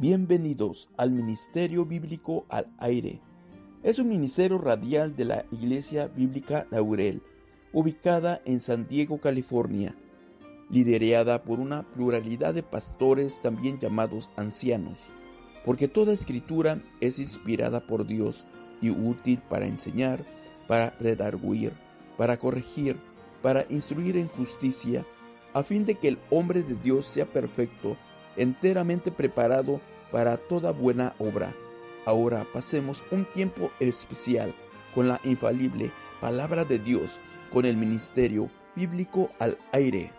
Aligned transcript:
Bienvenidos 0.00 0.88
al 0.96 1.10
Ministerio 1.10 1.84
Bíblico 1.84 2.46
al 2.48 2.72
Aire. 2.78 3.20
Es 3.82 3.98
un 3.98 4.08
ministerio 4.08 4.56
radial 4.56 5.16
de 5.16 5.24
la 5.24 5.44
Iglesia 5.50 6.06
Bíblica 6.06 6.68
Laurel, 6.70 7.20
ubicada 7.72 8.40
en 8.44 8.60
San 8.60 8.86
Diego, 8.86 9.20
California, 9.20 9.96
liderada 10.70 11.42
por 11.42 11.60
una 11.60 11.82
pluralidad 11.82 12.54
de 12.54 12.62
pastores 12.62 13.40
también 13.40 13.78
llamados 13.78 14.30
ancianos, 14.36 15.08
porque 15.64 15.88
toda 15.88 16.12
escritura 16.12 16.82
es 17.00 17.18
inspirada 17.18 17.80
por 17.80 18.06
Dios 18.06 18.46
y 18.80 18.90
útil 18.90 19.40
para 19.48 19.66
enseñar, 19.66 20.24
para 20.66 20.90
redarguir, 21.00 21.72
para 22.16 22.36
corregir, 22.38 22.96
para 23.42 23.66
instruir 23.70 24.16
en 24.16 24.28
justicia, 24.28 25.06
a 25.54 25.62
fin 25.62 25.84
de 25.84 25.94
que 25.94 26.08
el 26.08 26.18
hombre 26.30 26.62
de 26.62 26.74
Dios 26.74 27.06
sea 27.06 27.26
perfecto, 27.26 27.96
enteramente 28.36 29.10
preparado 29.10 29.80
para 30.12 30.36
toda 30.36 30.72
buena 30.72 31.14
obra. 31.18 31.54
Ahora 32.04 32.46
pasemos 32.52 33.02
un 33.10 33.24
tiempo 33.24 33.70
especial 33.80 34.54
con 34.94 35.08
la 35.08 35.20
infalible 35.24 35.90
palabra 36.20 36.64
de 36.64 36.78
Dios, 36.78 37.20
con 37.52 37.64
el 37.64 37.76
ministerio 37.76 38.50
bíblico 38.74 39.30
al 39.38 39.58
aire. 39.72 40.17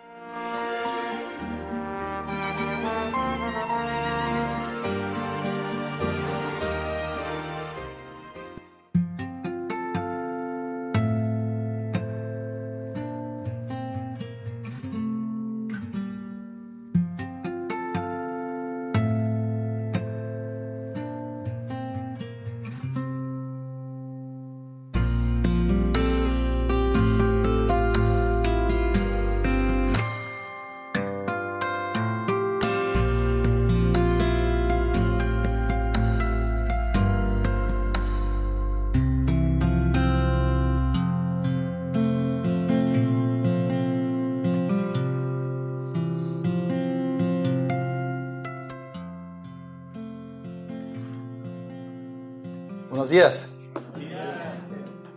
Días. 53.09 53.49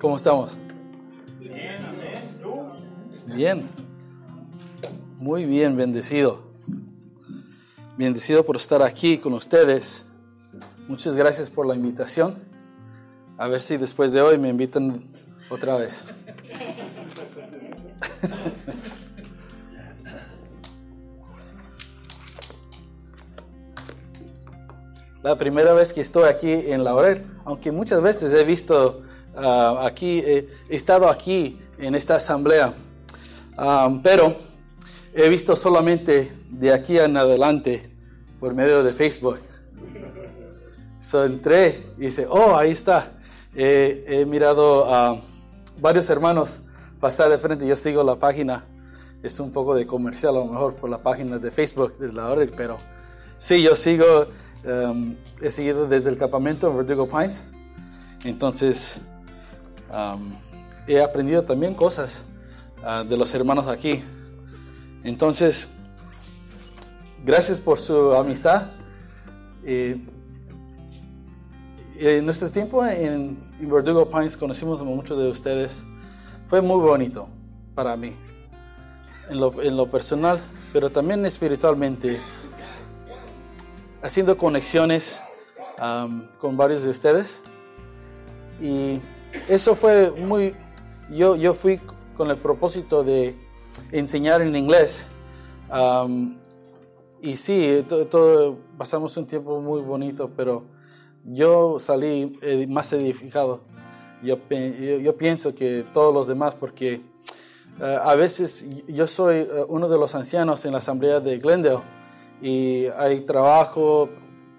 ¿Cómo 0.01 0.17
estamos? 0.17 0.53
Bien. 3.27 3.69
Muy 5.19 5.45
bien, 5.45 5.77
bendecido. 5.77 6.43
Bendecido 7.99 8.45
por 8.47 8.57
estar 8.57 8.83
aquí 8.83 9.19
con 9.19 9.35
ustedes. 9.35 10.07
Muchas 10.89 11.15
gracias 11.17 11.51
por 11.51 11.67
la 11.67 11.75
invitación. 11.75 12.37
A 13.37 13.49
ver 13.49 13.61
si 13.61 13.77
después 13.77 14.11
de 14.13 14.23
hoy 14.23 14.39
me 14.39 14.49
invitan 14.49 15.05
otra 15.51 15.77
vez. 15.77 16.07
La 25.23 25.37
primera 25.37 25.73
vez 25.73 25.93
que 25.93 26.01
estoy 26.01 26.25
aquí 26.25 26.51
en 26.51 26.83
Laurel, 26.83 27.25
aunque 27.45 27.71
muchas 27.71 28.03
veces 28.03 28.33
he 28.33 28.43
visto 28.43 29.03
uh, 29.37 29.79
aquí, 29.79 30.19
he 30.19 30.49
estado 30.69 31.09
aquí 31.09 31.61
en 31.79 31.95
esta 31.95 32.17
asamblea, 32.17 32.75
um, 33.57 34.03
pero 34.03 34.35
he 35.15 35.29
visto 35.29 35.55
solamente 35.55 36.33
de 36.51 36.73
aquí 36.73 36.99
en 36.99 37.17
adelante 37.17 37.89
por 38.41 38.53
medio 38.53 38.83
de 38.83 38.93
Facebook. 38.93 39.39
So 41.01 41.25
entré 41.25 41.87
y 41.99 42.07
dice, 42.07 42.27
oh, 42.29 42.57
ahí 42.57 42.73
está. 42.73 43.13
He 43.55 44.25
mirado 44.27 44.93
a 44.93 45.21
varios 45.81 46.11
hermanos 46.11 46.63
pasar 46.99 47.31
de 47.31 47.39
frente. 47.39 47.65
Yo 47.65 47.77
sigo 47.77 48.03
la 48.03 48.17
página. 48.17 48.65
Es 49.23 49.39
un 49.39 49.53
poco 49.53 49.77
de 49.77 49.87
comercial 49.87 50.35
a 50.35 50.41
lo 50.41 50.47
mejor 50.47 50.75
por 50.75 50.91
la 50.91 50.99
página 50.99 51.39
de 51.39 51.53
Facebook 51.53 51.97
de 51.99 52.13
Laurel, 52.13 52.51
pero 52.57 52.79
sí, 53.39 53.63
yo 53.63 53.77
sigo 53.77 54.27
Um, 54.65 55.17
he 55.41 55.51
seguido 55.51 55.89
desde 55.89 56.11
el 56.11 56.17
campamento 56.17 56.71
en 56.71 56.77
Verdugo 56.77 57.09
Pines. 57.09 57.43
Entonces, 58.25 59.01
um, 59.91 60.33
he 60.87 61.03
aprendido 61.03 61.43
también 61.43 61.75
cosas 61.75 62.23
uh, 62.85 63.03
de 63.05 63.17
los 63.17 63.35
hermanos 63.35 63.67
aquí. 63.67 64.05
Entonces, 65.03 65.69
gracias 67.25 67.61
por 67.61 67.79
su 67.79 68.15
amistad. 68.15 68.67
en 69.65 70.07
nuestro 72.25 72.51
tiempo 72.51 72.87
en, 72.87 73.39
Verdugo 73.61 74.09
Pines 74.11 74.37
conocimos 74.37 74.81
a 74.81 74.85
muchos 74.85 75.19
de 75.19 75.29
ustedes. 75.29 75.83
Fue 76.47 76.61
muy 76.61 76.79
bonito 76.79 77.27
para 77.75 77.97
mí, 77.97 78.15
en 79.29 79.77
lo 79.77 79.91
personal, 79.91 80.39
pero 80.73 80.91
también 80.91 81.27
espiritualmente 81.27 82.21
haciendo 84.03 84.37
conexiones 84.37 85.21
con 86.39 86.57
varios 86.57 86.83
de 86.83 86.91
ustedes. 86.91 87.43
Y 88.61 89.01
eso 89.49 89.75
fue 89.75 90.11
muy... 90.11 90.55
Yo, 91.11 91.37
yo 91.37 91.55
fui 91.55 91.81
con 92.17 92.31
el 92.31 92.37
propósito 92.37 93.03
de 93.03 93.37
enseñar 93.91 94.43
en 94.43 94.55
inglés. 94.55 95.09
y 97.21 97.37
sí, 97.37 97.85
todo, 97.89 98.59
pasamos 98.77 99.17
un 99.17 99.27
tiempo 99.27 99.61
muy 99.61 99.81
bonito, 99.81 100.31
pero 100.37 100.65
yo 101.25 101.79
salí 101.79 102.39
más 102.69 102.93
edificado. 102.93 103.61
Yo, 104.23 104.39
yo, 104.49 105.17
pienso 105.17 105.53
que 105.53 105.85
todos 105.93 106.15
los 106.15 106.29
demás, 106.29 106.55
porque 106.55 107.01
eh, 107.81 107.99
a 108.01 108.15
veces 108.15 108.65
yo 108.87 109.09
soy 109.09 109.39
eh, 109.39 109.49
uno 109.67 109.89
de 109.89 109.99
los 109.99 110.15
ancianos 110.15 110.65
en 110.65 110.71
la 110.73 110.79
asamblea 110.79 111.19
de 111.19 111.39
Glendale 111.39 111.81
y 112.43 112.87
hay 112.99 113.21
trabajo, 113.21 114.11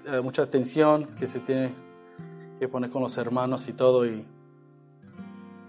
eh, 0.06 0.22
mucha 0.22 0.44
atención 0.44 1.08
que 1.20 1.28
se 1.28 1.40
tiene 1.40 1.74
que 2.58 2.68
poner 2.70 2.90
con 2.90 3.04
los 3.04 3.18
hermanos 3.18 3.68
y 3.68 3.74
todo 3.74 4.06
y 4.06 4.26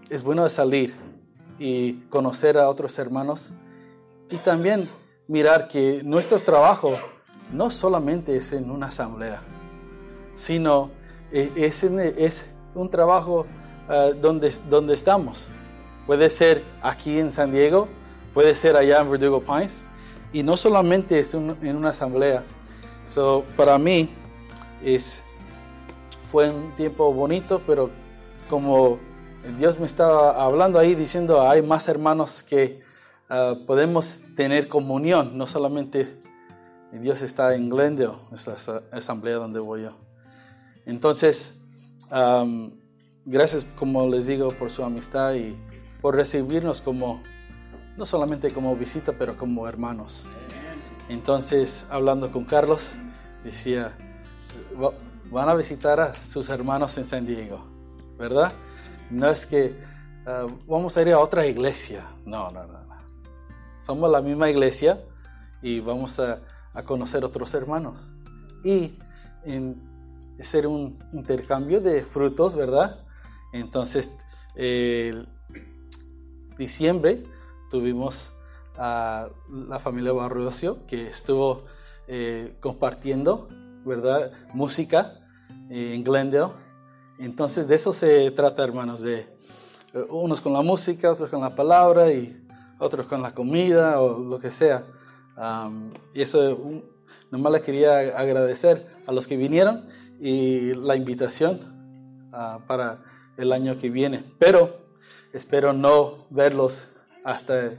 es 0.08 0.22
bueno 0.22 0.48
salir 0.48 0.94
y 1.58 1.94
conocer 2.10 2.56
a 2.56 2.68
otros 2.68 2.96
hermanos 3.00 3.50
y 4.30 4.36
también 4.36 4.88
mirar 5.26 5.66
que 5.66 6.02
nuestro 6.04 6.38
trabajo 6.38 6.96
no 7.52 7.70
solamente 7.70 8.36
es 8.36 8.52
en 8.52 8.70
una 8.70 8.86
asamblea, 8.86 9.42
sino 10.34 10.90
eh, 11.32 11.50
es, 11.56 11.82
es 11.82 12.46
un 12.74 12.88
trabajo 12.90 13.46
ah, 13.88 14.10
donde, 14.20 14.52
donde 14.68 14.94
estamos. 14.94 15.48
Puede 16.06 16.30
ser 16.30 16.62
aquí 16.80 17.18
en 17.18 17.32
San 17.32 17.52
Diego, 17.52 17.88
puede 18.34 18.54
ser 18.54 18.76
allá 18.76 19.00
en 19.00 19.10
Verdugo 19.10 19.40
Pines, 19.40 19.84
y 20.34 20.42
no 20.42 20.56
solamente 20.56 21.20
es 21.20 21.32
en 21.32 21.76
una 21.76 21.90
asamblea. 21.90 22.42
So, 23.06 23.44
para 23.56 23.78
mí 23.78 24.10
es, 24.84 25.22
fue 26.24 26.50
un 26.50 26.72
tiempo 26.72 27.14
bonito, 27.14 27.62
pero 27.64 27.88
como 28.50 28.98
Dios 29.56 29.78
me 29.78 29.86
estaba 29.86 30.44
hablando 30.44 30.80
ahí 30.80 30.96
diciendo, 30.96 31.48
hay 31.48 31.62
más 31.62 31.86
hermanos 31.88 32.42
que 32.42 32.82
ah, 33.28 33.54
podemos 33.64 34.18
tener 34.34 34.66
comunión, 34.66 35.38
no 35.38 35.46
solamente 35.46 36.20
Dios 36.90 37.22
está 37.22 37.54
en 37.54 37.70
Glendale, 37.70 38.14
es 38.32 38.46
la 38.46 38.82
asamblea 38.90 39.36
donde 39.36 39.60
voy 39.60 39.82
yo. 39.82 39.92
Entonces, 40.84 41.60
gracias 43.24 43.66
como 43.76 44.08
les 44.08 44.26
digo 44.26 44.48
por 44.48 44.70
su 44.70 44.82
amistad 44.82 45.34
y 45.34 45.56
por 46.00 46.16
recibirnos 46.16 46.80
como, 46.80 47.22
no 47.96 48.06
solamente 48.06 48.50
como 48.50 48.74
visita, 48.76 49.12
pero 49.12 49.36
como 49.36 49.68
hermanos. 49.68 50.26
Entonces, 51.08 51.86
hablando 51.90 52.30
con 52.32 52.44
Carlos, 52.44 52.94
decía, 53.44 53.92
van 55.30 55.48
a 55.48 55.54
visitar 55.54 56.00
a 56.00 56.14
sus 56.14 56.48
hermanos 56.48 56.96
en 56.98 57.04
San 57.04 57.26
Diego, 57.26 57.64
¿verdad? 58.18 58.52
No 59.10 59.28
es 59.28 59.46
que 59.46 59.74
ah, 60.26 60.46
vamos 60.66 60.96
a 60.96 61.02
ir 61.02 61.12
a 61.12 61.18
otra 61.18 61.46
iglesia, 61.46 62.04
no, 62.24 62.50
no, 62.50 62.66
no. 62.66 62.84
Somos 63.76 64.10
la 64.10 64.22
misma 64.22 64.48
iglesia 64.48 65.00
y 65.60 65.80
vamos 65.80 66.18
a, 66.18 66.40
a 66.72 66.82
conocer 66.84 67.24
otros 67.24 67.52
hermanos. 67.52 68.14
Y 68.64 68.98
en, 69.44 69.76
ser 70.40 70.66
un 70.66 70.98
intercambio 71.12 71.80
de 71.80 72.02
frutos, 72.02 72.56
¿verdad? 72.56 73.04
Entonces, 73.52 74.10
el 74.56 75.28
diciembre 76.56 77.24
tuvimos 77.74 78.30
a 78.78 79.30
la 79.50 79.80
familia 79.80 80.12
Barrocio 80.12 80.86
que 80.86 81.08
estuvo 81.08 81.64
eh, 82.06 82.54
compartiendo, 82.60 83.48
¿verdad? 83.84 84.30
Música 84.52 85.18
en 85.68 86.04
Glendale. 86.04 86.52
Entonces, 87.18 87.66
de 87.66 87.74
eso 87.74 87.92
se 87.92 88.30
trata, 88.30 88.62
hermanos, 88.62 89.00
de 89.00 89.26
eh, 89.92 90.06
unos 90.08 90.40
con 90.40 90.52
la 90.52 90.62
música, 90.62 91.10
otros 91.10 91.28
con 91.28 91.40
la 91.40 91.56
palabra 91.56 92.12
y 92.12 92.46
otros 92.78 93.06
con 93.06 93.20
la 93.20 93.34
comida 93.34 94.00
o 94.00 94.20
lo 94.20 94.38
que 94.38 94.52
sea. 94.52 94.84
y 96.14 96.22
eso, 96.22 96.56
nomás 97.32 97.54
le 97.54 97.60
quería 97.60 97.98
agradecer 98.16 98.86
a 99.08 99.12
los 99.12 99.26
que 99.26 99.36
vinieron 99.36 99.88
y 100.20 100.74
la 100.74 100.94
invitación 100.94 101.58
ah, 102.32 102.60
para 102.68 103.00
el 103.36 103.52
año 103.52 103.76
que 103.78 103.90
viene. 103.90 104.22
Pero 104.38 104.70
espero 105.32 105.72
no 105.72 106.28
verlos 106.30 106.86
hasta, 107.24 107.72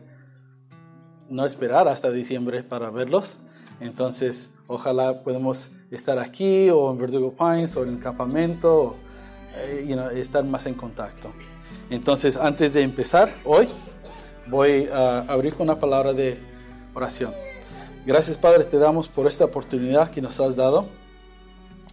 no 1.30 1.46
esperar 1.46 1.88
hasta 1.88 2.12
diciembre 2.12 2.64
para 2.64 2.90
verlos. 2.90 3.38
Entonces, 3.80 4.50
ojalá 4.68 5.24
podamos 5.24 5.70
estar 5.92 6.20
aquí 6.20 6.70
o 6.70 6.92
en 6.92 6.98
Verdugo 6.98 7.32
Pines 7.32 7.78
o 7.78 7.84
en 7.84 7.90
el 7.90 8.00
campamento, 8.00 8.96
eh, 9.56 9.96
estar 10.16 10.44
más 10.44 10.66
en 10.66 10.74
contacto. 10.74 11.32
Entonces, 11.90 12.36
antes 12.36 12.74
de 12.74 12.82
empezar 12.82 13.32
hoy, 13.46 13.70
voy 14.48 14.90
a 14.92 15.20
abrir 15.22 15.54
con 15.54 15.70
una 15.70 15.80
palabra 15.80 16.14
de 16.14 16.38
oración. 16.94 17.32
Gracias 18.06 18.38
Padre, 18.38 18.64
te 18.64 18.78
damos 18.78 19.08
por 19.08 19.26
esta 19.26 19.46
oportunidad 19.46 20.10
que 20.10 20.22
nos 20.22 20.40
has 20.40 20.56
dado 20.56 20.86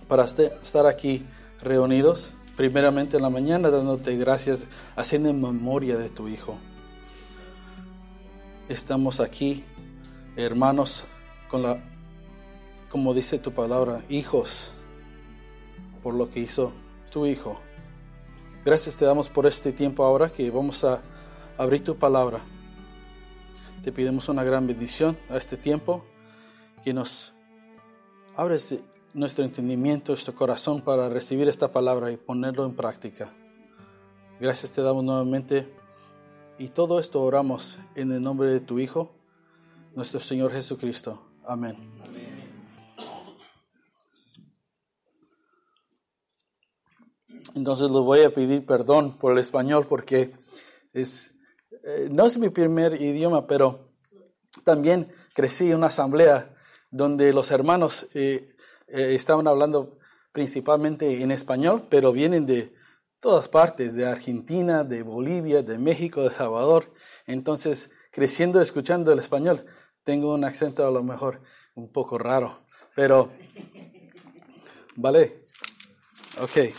para 0.09 0.25
este, 0.25 0.53
estar 0.63 0.87
aquí 0.87 1.25
reunidos, 1.63 2.35
primeramente 2.57 3.17
en 3.17 3.23
la 3.23 3.31
mañana 3.31 3.71
dándote 3.71 4.17
gracias, 4.17 4.67
haciendo 4.95 5.31
en 5.31 5.41
memoria 5.41 5.97
de 5.97 6.11
tu 6.11 6.29
Hijo. 6.29 6.59
Estamos 8.73 9.21
aquí, 9.21 9.63
hermanos, 10.35 11.05
con 11.51 11.63
la, 11.63 11.85
como 12.91 13.13
dice 13.13 13.39
tu 13.39 13.53
palabra, 13.53 14.03
hijos, 14.09 14.73
por 16.03 16.15
lo 16.15 16.31
que 16.31 16.41
hizo 16.41 16.73
tu 17.13 17.27
Hijo. 17.27 17.61
Gracias 18.65 18.97
te 18.97 19.05
damos 19.05 19.29
por 19.29 19.45
este 19.45 19.73
tiempo 19.73 20.07
ahora 20.07 20.31
que 20.31 20.51
vamos 20.51 20.85
a 20.85 21.03
abrir 21.59 21.85
tu 21.85 21.99
palabra. 21.99 22.41
Te 23.85 23.93
pedimos 23.93 24.31
una 24.31 24.43
gran 24.43 24.67
bendición 24.67 25.19
a 25.29 25.37
este 25.37 25.59
tiempo, 25.59 26.03
que 26.83 26.95
nos 26.95 27.35
abres 28.37 28.79
nuestro 29.13 29.45
entendimiento, 29.45 30.13
nuestro 30.13 30.35
corazón 30.35 30.81
para 30.81 31.11
recibir 31.11 31.47
esta 31.47 31.71
palabra 31.71 32.11
y 32.11 32.17
ponerlo 32.17 32.65
en 32.65 32.75
práctica. 32.75 33.35
Gracias 34.41 34.73
te 34.73 34.81
damos 34.81 35.05
nuevamente 35.05 35.82
y 36.63 36.69
todo 36.69 37.01
esto 37.01 37.21
oramos 37.21 37.81
en 37.97 38.13
el 38.13 38.23
nombre 38.23 38.49
de 38.49 38.61
tu 38.61 38.79
Hijo, 38.79 39.11
nuestro 39.97 40.21
Señor 40.21 40.53
Jesucristo. 40.53 41.21
Amén. 41.45 41.77
Entonces 47.57 47.91
les 47.91 48.01
voy 48.01 48.23
a 48.23 48.33
pedir 48.33 48.65
perdón 48.65 49.19
por 49.19 49.33
el 49.33 49.39
español 49.39 49.89
porque 49.89 50.37
es, 50.93 51.35
eh, 51.83 52.07
no 52.09 52.27
es 52.27 52.39
mi 52.39 52.49
primer 52.49 53.03
idioma, 53.03 53.49
pero 53.49 53.89
también 54.63 55.11
crecí 55.35 55.69
en 55.69 55.79
una 55.79 55.89
asamblea 55.89 56.55
donde 56.93 57.33
los 57.33 57.51
hermanos 57.51 58.07
eh, 58.15 58.47
eh, 58.87 59.15
estaban 59.17 59.49
hablando 59.49 59.99
principalmente 60.31 61.25
en 61.25 61.33
español, 61.33 61.89
pero 61.91 62.13
vienen 62.13 62.47
de 62.47 62.73
todas 63.23 63.49
partes, 63.49 63.95
de 63.95 64.05
Argentina, 64.05 64.83
de 64.83 65.05
Bolivia, 65.05 65.63
de 65.63 65.79
México, 65.79 66.25
de 66.25 66.31
Salvador. 66.31 66.93
Entonces, 67.25 67.89
creciendo 68.11 68.61
escuchando 68.61 69.13
el 69.13 69.21
español, 69.21 69.65
tengo 70.03 70.35
un 70.35 70.45
acento 70.45 70.85
a 70.85 70.91
lo 70.91 71.05
mejor 71.05 71.41
un 71.77 71.93
poco 71.93 72.19
raro, 72.19 72.65
pero, 72.97 73.31
¿vale? 74.97 75.47
Ok. 76.41 76.75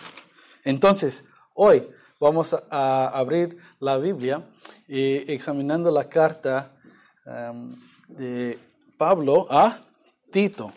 Entonces, 0.66 1.24
hoy 1.54 1.88
vamos 2.20 2.54
a 2.70 3.08
abrir 3.08 3.58
la 3.80 3.98
Biblia 3.98 4.44
y 4.86 5.32
examinando 5.32 5.92
la 5.92 6.10
carta 6.10 6.74
um, 7.26 7.74
de 8.10 8.60
Pablo 8.98 9.48
a 9.50 9.80
Tito. 10.30 10.74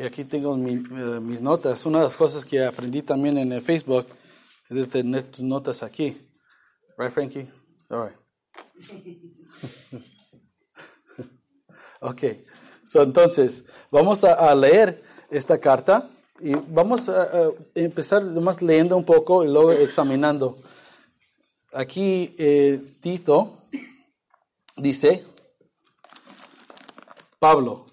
Y 0.00 0.02
aquí 0.02 0.24
tengo 0.24 0.54
eh, 0.54 1.20
mis 1.20 1.42
notas. 1.42 1.84
Una 1.84 1.98
de 1.98 2.04
las 2.04 2.16
cosas 2.16 2.42
que 2.42 2.64
aprendí 2.64 3.02
también 3.02 3.36
en 3.36 3.60
Facebook 3.60 4.06
es 4.70 4.74
de 4.74 4.86
tener 4.86 5.24
tus 5.24 5.42
notas 5.42 5.82
aquí. 5.82 6.16
Right, 6.96 7.12
Frankie? 7.12 7.46
All 7.90 8.08
right. 8.08 8.16
ok. 12.00 12.22
So, 12.82 13.02
entonces, 13.02 13.66
vamos 13.90 14.24
a, 14.24 14.54
leer 14.54 15.04
esta 15.28 15.60
carta 15.60 16.08
y 16.40 16.54
vamos 16.54 17.10
a, 17.10 17.50
empezar 17.74 18.24
más 18.24 18.62
leyendo 18.62 18.96
un 18.96 19.04
poco 19.04 19.44
y 19.44 19.48
luego 19.48 19.70
examinando. 19.70 20.62
Aquí 21.74 22.34
eh, 22.38 22.80
Tito 23.02 23.58
dice, 24.78 25.26
Pablo, 27.38 27.84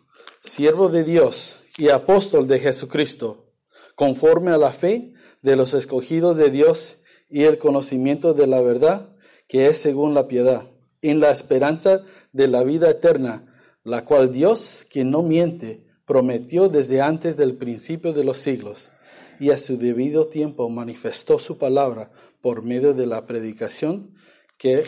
siervo 0.41 0.87
de 0.87 1.03
Dios 1.03 1.65
y 1.77 1.89
apóstol 1.89 2.47
de 2.47 2.59
Jesucristo, 2.59 3.53
conforme 3.95 4.51
a 4.51 4.57
la 4.57 4.71
fe 4.71 5.13
de 5.43 5.55
los 5.55 5.73
escogidos 5.73 6.35
de 6.35 6.49
Dios 6.49 6.97
y 7.29 7.43
el 7.43 7.59
conocimiento 7.59 8.33
de 8.33 8.47
la 8.47 8.61
verdad, 8.61 9.15
que 9.47 9.67
es 9.67 9.77
según 9.77 10.13
la 10.13 10.27
piedad, 10.27 10.71
en 11.01 11.19
la 11.19 11.29
esperanza 11.29 12.03
de 12.33 12.47
la 12.47 12.63
vida 12.63 12.89
eterna, 12.89 13.53
la 13.83 14.05
cual 14.05 14.33
Dios, 14.33 14.85
quien 14.89 15.11
no 15.11 15.21
miente, 15.21 15.85
prometió 16.05 16.67
desde 16.67 17.01
antes 17.01 17.37
del 17.37 17.55
principio 17.55 18.11
de 18.11 18.23
los 18.23 18.39
siglos, 18.39 18.91
y 19.39 19.51
a 19.51 19.57
su 19.57 19.77
debido 19.77 20.27
tiempo 20.27 20.67
manifestó 20.69 21.37
su 21.37 21.59
palabra 21.59 22.11
por 22.41 22.63
medio 22.63 22.95
de 22.95 23.05
la 23.05 23.27
predicación 23.27 24.15
que 24.57 24.83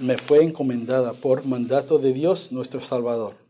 me 0.00 0.18
fue 0.18 0.42
encomendada 0.42 1.12
por 1.12 1.44
mandato 1.46 1.98
de 1.98 2.12
Dios 2.12 2.50
nuestro 2.50 2.80
Salvador 2.80 3.43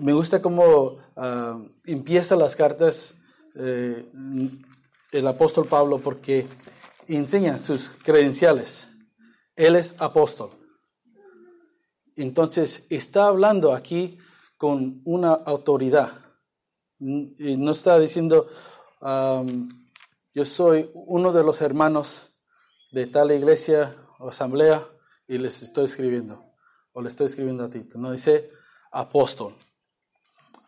me 0.00 0.12
gusta 0.12 0.40
cómo 0.40 0.98
uh, 1.16 1.68
empieza 1.84 2.36
las 2.36 2.54
cartas 2.54 3.14
eh, 3.56 4.06
el 5.12 5.26
apóstol 5.26 5.66
Pablo 5.66 5.98
porque 5.98 6.46
enseña 7.08 7.58
sus 7.58 7.88
credenciales. 8.02 8.88
Él 9.56 9.76
es 9.76 9.94
apóstol. 9.98 10.50
Entonces 12.16 12.86
está 12.90 13.26
hablando 13.26 13.74
aquí 13.74 14.18
con 14.56 15.00
una 15.04 15.32
autoridad. 15.32 16.12
No 16.98 17.72
está 17.72 17.98
diciendo, 17.98 18.48
yo 20.34 20.44
soy 20.44 20.90
uno 20.94 21.32
de 21.32 21.42
los 21.42 21.60
hermanos 21.62 22.28
de 22.92 23.06
tal 23.06 23.32
iglesia 23.32 23.96
o 24.18 24.28
asamblea 24.28 24.86
y 25.26 25.38
les 25.38 25.62
estoy 25.62 25.86
escribiendo, 25.86 26.44
o 26.92 27.00
le 27.00 27.08
estoy 27.08 27.26
escribiendo 27.26 27.64
a 27.64 27.70
ti. 27.70 27.82
No 27.94 28.12
dice 28.12 28.50
apóstol. 28.92 29.54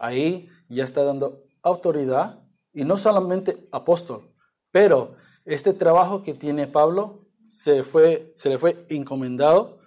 Ahí 0.03 0.49
ya 0.69 0.83
está 0.83 1.05
dando 1.05 1.45
autoridad 1.63 2.43
y 2.73 2.85
no 2.85 2.99
solamente 2.99 3.69
apóstol, 3.71 4.35
pero 4.73 5.15
este 5.45 5.73
trabajo 5.73 6.25
que 6.25 6.35
tiene 6.35 6.67
Pablo 6.67 7.29
se, 7.51 7.85
fue, 7.85 8.35
se 8.37 8.49
le 8.49 8.59
fue 8.59 8.85
encomendado 8.89 9.79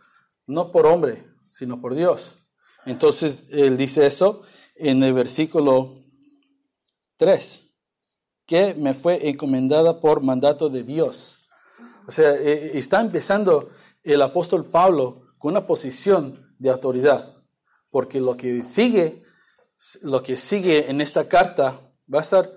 no 0.48 0.72
por 0.72 0.86
hombre, 0.86 1.28
sino 1.48 1.82
por 1.82 1.96
Dios. 1.96 2.38
Entonces 2.86 3.44
él 3.50 3.76
dice 3.76 4.06
eso 4.06 4.44
en 4.76 5.04
el 5.04 5.12
versículo 5.12 5.96
3, 7.18 7.78
que 8.46 8.74
me 8.76 8.94
fue 8.94 9.28
encomendada 9.28 10.00
por 10.00 10.22
mandato 10.22 10.70
de 10.70 10.84
Dios. 10.84 11.40
O 12.08 12.12
sea, 12.12 12.36
eh, 12.36 12.78
está 12.78 13.02
empezando 13.02 13.70
el 14.02 14.22
apóstol 14.22 14.64
Pablo 14.64 15.34
con 15.40 15.52
una 15.52 15.68
posición 15.68 16.56
de 16.58 16.70
autoridad, 16.70 17.36
porque 17.90 18.22
lo 18.22 18.38
que 18.38 18.64
sigue, 18.64 19.25
lo 20.02 20.24
que 20.24 20.38
sigue 20.38 20.90
en 20.90 21.02
esta 21.02 21.28
carta 21.28 21.82
va 22.14 22.20
a 22.20 22.22
estar, 22.22 22.52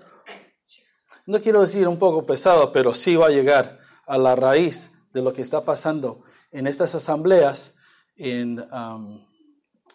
no 1.25 1.41
quiero 1.41 1.61
decir 1.61 1.87
un 1.87 1.99
poco 1.99 2.25
pesado, 2.25 2.71
pero 2.71 2.93
sí 2.93 3.15
va 3.15 3.27
a 3.27 3.31
llegar 3.31 3.79
a 4.05 4.17
la 4.17 4.35
raíz 4.35 4.91
de 5.13 5.21
lo 5.21 5.33
que 5.33 5.41
está 5.41 5.63
pasando 5.63 6.23
en 6.51 6.67
estas 6.67 6.95
asambleas 6.95 7.73
en, 8.15 8.65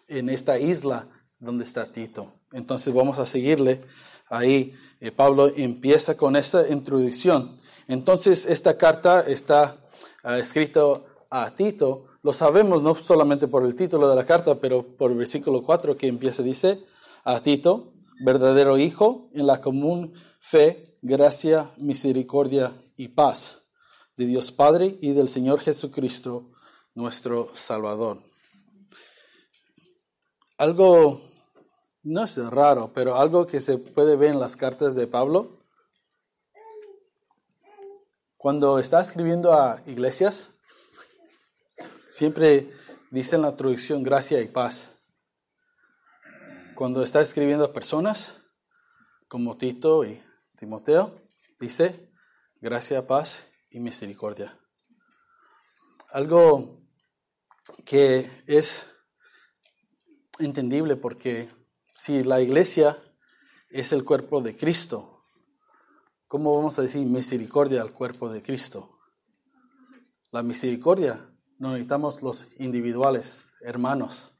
en 0.07 0.29
esta 0.29 0.57
isla 0.59 1.07
donde 1.39 1.63
está 1.63 1.91
Tito. 1.91 2.33
Entonces 2.51 2.93
vamos 2.93 3.19
a 3.19 3.25
seguirle 3.25 3.81
ahí. 4.29 4.73
Eh, 4.99 5.11
Pablo 5.11 5.51
empieza 5.55 6.15
con 6.15 6.35
esta 6.35 6.67
introducción. 6.69 7.57
Entonces 7.87 8.45
esta 8.45 8.77
carta 8.77 9.21
está 9.21 9.77
escrita 10.23 10.81
a 11.29 11.51
Tito. 11.51 12.07
Lo 12.23 12.33
sabemos 12.33 12.81
no 12.81 12.95
solamente 12.95 13.47
por 13.47 13.63
el 13.63 13.75
título 13.75 14.09
de 14.09 14.15
la 14.15 14.25
carta, 14.25 14.55
pero 14.55 14.83
por 14.83 15.11
el 15.11 15.17
versículo 15.17 15.61
4 15.61 15.97
que 15.97 16.07
empieza, 16.07 16.41
dice, 16.41 16.83
a 17.25 17.41
Tito, 17.41 17.91
verdadero 18.23 18.77
hijo, 18.77 19.29
en 19.33 19.47
la 19.47 19.59
común 19.59 20.13
fe, 20.39 20.95
gracia, 21.01 21.71
misericordia 21.77 22.71
y 22.95 23.09
paz 23.09 23.63
de 24.15 24.27
Dios 24.27 24.51
Padre 24.51 24.97
y 25.01 25.11
del 25.11 25.27
Señor 25.27 25.59
Jesucristo, 25.59 26.51
nuestro 26.93 27.49
Salvador. 27.55 28.19
Algo, 30.57 31.21
no 32.03 32.23
es 32.23 32.37
raro, 32.37 32.91
pero 32.93 33.17
algo 33.17 33.45
que 33.45 33.59
se 33.59 33.77
puede 33.77 34.15
ver 34.15 34.29
en 34.29 34.39
las 34.39 34.55
cartas 34.55 34.95
de 34.95 35.07
Pablo, 35.07 35.59
cuando 38.37 38.77
está 38.77 39.01
escribiendo 39.01 39.53
a 39.53 39.81
iglesias, 39.87 40.51
siempre 42.07 42.71
dice 43.09 43.35
en 43.35 43.41
la 43.41 43.55
traducción 43.55 44.03
gracia 44.03 44.39
y 44.41 44.47
paz. 44.47 44.94
Cuando 46.75 47.03
está 47.03 47.21
escribiendo 47.21 47.63
a 47.63 47.71
personas 47.71 48.41
como 49.29 49.55
Tito 49.55 50.03
y 50.03 50.21
Timoteo, 50.59 51.21
dice 51.57 52.11
gracia, 52.59 53.07
paz 53.07 53.49
y 53.69 53.79
misericordia. 53.79 54.59
Algo 56.11 56.81
que 57.85 58.29
es 58.45 58.91
entendible 60.37 60.97
porque 60.97 61.49
si 61.93 62.25
la 62.25 62.41
iglesia 62.41 62.97
es 63.69 63.93
el 63.93 64.03
cuerpo 64.03 64.41
de 64.41 64.57
Cristo, 64.57 65.23
¿cómo 66.27 66.57
vamos 66.57 66.77
a 66.77 66.81
decir 66.81 67.07
misericordia 67.07 67.81
al 67.83 67.93
cuerpo 67.93 68.29
de 68.29 68.43
Cristo? 68.43 68.99
La 70.29 70.43
misericordia 70.43 71.21
no 71.57 71.71
necesitamos 71.71 72.21
los 72.21 72.47
individuales, 72.57 73.45
hermanos, 73.61 74.34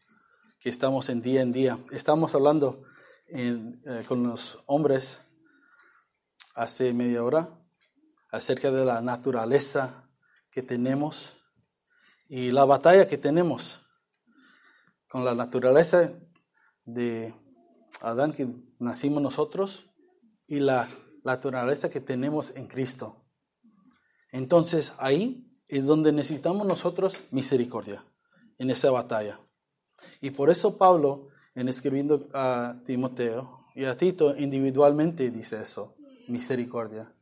que 0.65 0.69
estamos 0.69 1.09
en 1.09 1.21
día 1.21 1.43
en 1.43 1.51
día. 1.51 1.77
Estamos 1.91 2.33
hablando 2.33 2.85
eh, 3.27 4.03
con 4.07 4.23
los 4.23 4.57
hombres 4.65 5.23
hace 6.55 6.91
media 6.91 7.23
hora 7.23 7.49
acerca 8.31 8.71
de 8.71 8.83
la 8.83 8.99
naturaleza 8.99 10.09
que 10.49 10.63
tenemos 10.63 11.37
y 12.27 12.49
la 12.49 12.65
batalla 12.65 13.05
que 13.05 13.19
tenemos 13.19 13.85
con 15.07 15.23
la 15.23 15.35
naturaleza 15.35 16.13
de 16.83 17.35
Adán 18.01 18.33
que 18.33 18.47
nacimos 18.79 19.21
nosotros 19.21 19.91
y 20.47 20.61
la 20.61 20.89
naturaleza 21.23 21.91
que 21.91 22.01
tenemos 22.01 22.55
en 22.55 22.65
Cristo. 22.65 23.23
Entonces 24.31 24.93
ahí 24.97 25.61
es 25.67 25.85
donde 25.85 26.11
necesitamos 26.11 26.65
nosotros 26.65 27.21
misericordia, 27.29 28.03
en 28.57 28.71
esa 28.71 28.89
batalla. 28.89 29.44
Y 30.21 30.31
por 30.31 30.49
eso 30.49 30.77
Pablo, 30.77 31.29
en 31.55 31.69
escribiendo 31.69 32.27
a 32.33 32.77
Timoteo 32.85 33.65
y 33.75 33.85
a 33.85 33.97
Tito 33.97 34.35
individualmente, 34.37 35.29
dice 35.31 35.61
eso, 35.61 35.95
misericordia. 36.27 37.13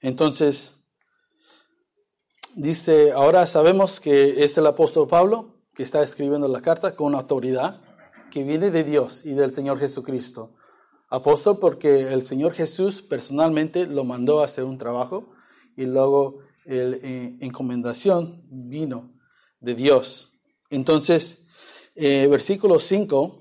Entonces, 0.00 0.76
dice, 2.56 3.12
ahora 3.12 3.46
sabemos 3.46 4.00
que 4.00 4.44
es 4.44 4.56
el 4.58 4.66
apóstol 4.66 5.08
Pablo 5.08 5.54
que 5.74 5.82
está 5.82 6.02
escribiendo 6.02 6.46
la 6.48 6.60
carta 6.60 6.94
con 6.94 7.14
autoridad 7.14 7.80
que 8.30 8.44
viene 8.44 8.70
de 8.70 8.84
Dios 8.84 9.24
y 9.24 9.34
del 9.34 9.50
Señor 9.50 9.78
Jesucristo. 9.78 10.54
Apóstol 11.08 11.58
porque 11.60 12.12
el 12.12 12.22
Señor 12.22 12.52
Jesús 12.52 13.02
personalmente 13.02 13.86
lo 13.86 14.04
mandó 14.04 14.40
a 14.40 14.46
hacer 14.46 14.64
un 14.64 14.78
trabajo 14.78 15.32
y 15.76 15.86
luego 15.86 16.40
la 16.64 16.96
eh, 16.96 17.36
encomendación 17.40 18.42
vino 18.48 19.12
de 19.60 19.74
Dios. 19.74 20.32
Entonces, 20.70 21.43
eh, 21.94 22.26
versículo 22.28 22.78
5 22.78 23.40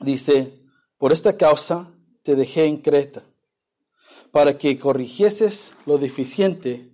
dice, 0.00 0.52
por 0.96 1.12
esta 1.12 1.36
causa 1.36 1.92
te 2.22 2.34
dejé 2.34 2.66
en 2.66 2.78
Creta, 2.78 3.22
para 4.32 4.58
que 4.58 4.78
corrigieses 4.78 5.72
lo 5.86 5.98
deficiente 5.98 6.90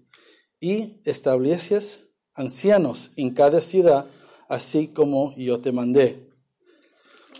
y 0.60 1.00
establecies 1.04 2.10
ancianos 2.34 3.10
en 3.16 3.30
cada 3.30 3.60
ciudad, 3.60 4.06
así 4.48 4.88
como 4.88 5.34
yo 5.36 5.60
te 5.60 5.72
mandé. 5.72 6.30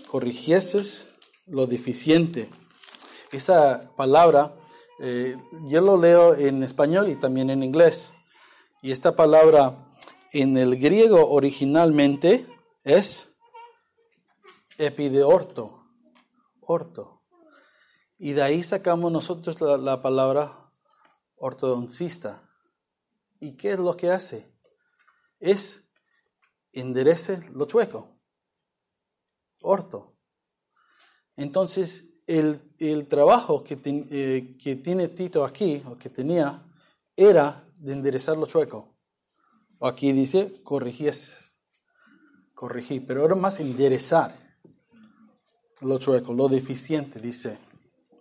Corrigieses 0.09 1.15
lo 1.47 1.67
deficiente. 1.67 2.49
Esa 3.33 3.91
palabra, 3.97 4.55
eh, 5.01 5.37
yo 5.69 5.81
lo 5.81 6.01
leo 6.01 6.35
en 6.35 6.63
español 6.63 7.11
y 7.11 7.17
también 7.17 7.51
en 7.51 7.63
inglés. 7.63 8.15
Y 8.81 8.93
esta 8.93 9.17
palabra 9.17 9.95
en 10.33 10.57
el 10.57 10.77
griego 10.77 11.31
originalmente 11.31 12.47
es 12.85 13.29
epideorto, 14.79 15.85
orto. 16.61 17.23
Y 18.19 18.33
de 18.33 18.43
ahí 18.43 18.63
sacamos 18.63 19.11
nosotros 19.11 19.61
la, 19.61 19.77
la 19.77 20.01
palabra 20.01 20.71
ortodoncista. 21.37 22.49
¿Y 23.41 23.57
qué 23.57 23.73
es 23.73 23.79
lo 23.79 23.97
que 23.97 24.11
hace? 24.11 24.55
es 25.45 25.85
enderece 26.73 27.41
lo 27.53 27.67
chueco, 27.67 28.19
orto. 29.61 30.17
Entonces, 31.37 32.09
el, 32.27 33.07
trabajo 33.09 33.63
que, 33.63 33.79
eh, 33.85 34.57
que, 34.61 34.77
tiene 34.77 35.09
Tito 35.09 35.45
aquí, 35.45 35.83
o 35.87 35.99
que 35.99 36.09
tenía, 36.09 36.65
era 37.15 37.69
de 37.77 37.93
enderezar 37.93 38.39
lo 38.39 38.47
chueco. 38.47 38.97
Aquí 39.81 40.13
dice 40.13 40.63
corrigies, 40.63 41.54
corregir, 42.55 43.05
pero 43.07 43.25
era 43.25 43.35
más 43.35 43.61
enderezar 43.61 44.45
lo 45.81 45.99
chueco, 45.99 46.33
lo 46.33 46.49
deficiente, 46.49 47.21
dice. 47.21 47.59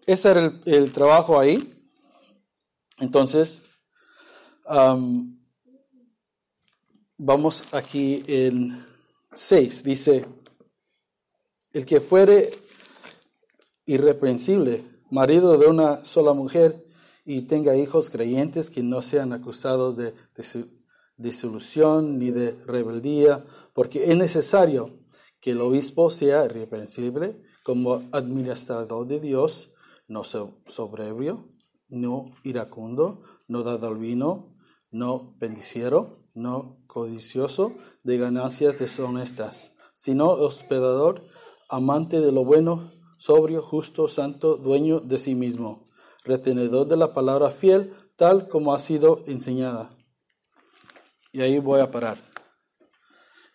Ese 0.05 0.31
era 0.31 0.59
el, 0.65 0.91
trabajo 0.91 1.39
ahí. 1.39 1.81
Entonces, 2.99 3.63
Vamos 7.17 7.63
aquí 7.71 8.23
en 8.27 8.85
6, 9.31 9.83
dice, 9.83 10.25
el 11.71 11.85
que 11.85 12.01
fuere 12.01 12.49
irreprensible, 13.85 14.83
marido 15.09 15.57
de 15.57 15.67
una 15.67 16.03
sola 16.03 16.33
mujer, 16.33 16.85
y 17.23 17.43
tenga 17.43 17.77
hijos 17.77 18.09
creyentes 18.09 18.69
que 18.69 18.83
no 18.83 19.01
sean 19.01 19.31
acusados 19.31 19.95
de, 19.95 20.13
disolución 21.23 22.19
ni 22.19 22.29
de 22.29 22.51
rebeldía, 22.67 23.43
porque 23.73 24.11
es 24.11 24.17
necesario 24.17 24.91
que 25.41 25.51
el 25.51 25.61
obispo 25.61 26.11
sea 26.11 26.45
irreprensible 26.45 27.41
como 27.63 28.03
administrador 28.11 29.07
de 29.07 29.19
Dios, 29.19 29.71
no 30.07 30.23
sobrebio, 30.23 31.47
no 31.89 32.35
iracundo, 32.43 33.23
no 33.47 33.63
dado 33.63 33.87
al 33.87 33.97
vino, 33.97 34.55
no 34.91 35.35
bendiciero, 35.39 36.19
no 36.33 36.77
codicioso 36.87 37.73
de 38.03 38.17
ganancias 38.17 38.77
deshonestas, 38.77 39.71
sino 39.93 40.29
hospedador, 40.29 41.27
amante 41.69 42.19
de 42.19 42.31
lo 42.31 42.43
bueno, 42.43 42.91
sobrio, 43.17 43.61
justo, 43.61 44.07
santo, 44.07 44.57
dueño 44.57 44.99
de 44.99 45.17
sí 45.17 45.35
mismo, 45.35 45.87
retenedor 46.25 46.87
de 46.87 46.97
la 46.97 47.13
palabra 47.13 47.49
fiel, 47.49 47.93
tal 48.15 48.47
como 48.49 48.73
ha 48.73 48.79
sido 48.79 49.23
enseñada. 49.27 49.95
Y 51.33 51.41
ahí 51.41 51.57
voy 51.57 51.81
a 51.81 51.89
parar. 51.89 52.19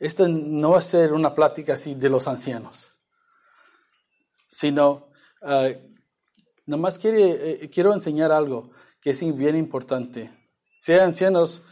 Esta 0.00 0.26
no 0.26 0.72
va 0.72 0.78
a 0.78 0.82
ser 0.82 1.12
una 1.12 1.32
plática 1.32 1.74
así 1.74 1.94
de 1.94 2.10
los 2.10 2.26
ancianos, 2.26 2.92
sino, 4.48 5.10
uh, 5.42 5.72
nomás 6.66 6.98
eh, 7.04 7.70
quiero 7.72 7.94
enseñar 7.94 8.32
algo 8.32 8.72
que 9.00 9.10
es 9.10 9.36
bien 9.36 9.56
importante. 9.56 10.30
Sean 10.76 11.06
ancianos, 11.06 11.62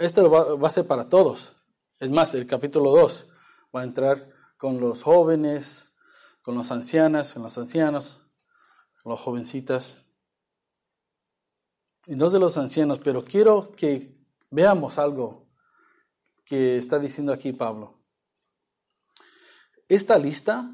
esto 0.00 0.30
va, 0.30 0.54
va, 0.54 0.68
a 0.68 0.70
ser 0.70 0.86
para 0.86 1.08
todos. 1.08 1.56
Es 1.98 2.10
más, 2.10 2.34
el 2.34 2.46
capítulo 2.46 2.90
2 2.90 3.26
va 3.74 3.80
a 3.80 3.84
entrar 3.84 4.30
con 4.58 4.80
los 4.80 5.02
jóvenes, 5.02 5.90
con 6.42 6.58
las 6.58 6.70
ancianas, 6.70 7.32
con 7.32 7.42
los 7.42 7.56
ancianos, 7.56 8.18
con 9.02 9.12
las 9.12 9.20
jovencitas. 9.20 10.04
Y 12.06 12.16
no 12.16 12.28
de 12.28 12.38
los 12.38 12.58
ancianos, 12.58 12.98
pero 12.98 13.24
quiero 13.24 13.72
que 13.72 14.14
veamos 14.50 14.98
algo 14.98 15.43
que 16.44 16.78
está 16.78 16.98
diciendo 16.98 17.32
aquí 17.32 17.52
Pablo. 17.52 18.00
Esta 19.88 20.18
lista 20.18 20.70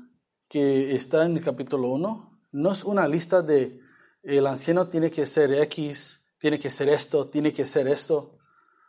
que 0.48 0.94
está 0.94 1.24
en 1.24 1.36
el 1.36 1.44
capítulo 1.44 1.88
1 1.88 2.40
no 2.52 2.72
es 2.72 2.84
una 2.84 3.06
lista 3.06 3.42
de 3.42 3.80
el 4.22 4.46
anciano 4.46 4.88
tiene 4.88 5.10
que 5.10 5.26
ser 5.26 5.52
X, 5.52 6.20
tiene 6.38 6.58
que 6.58 6.70
ser 6.70 6.88
esto, 6.88 7.28
tiene 7.28 7.52
que 7.52 7.64
ser 7.64 7.88
esto. 7.88 8.38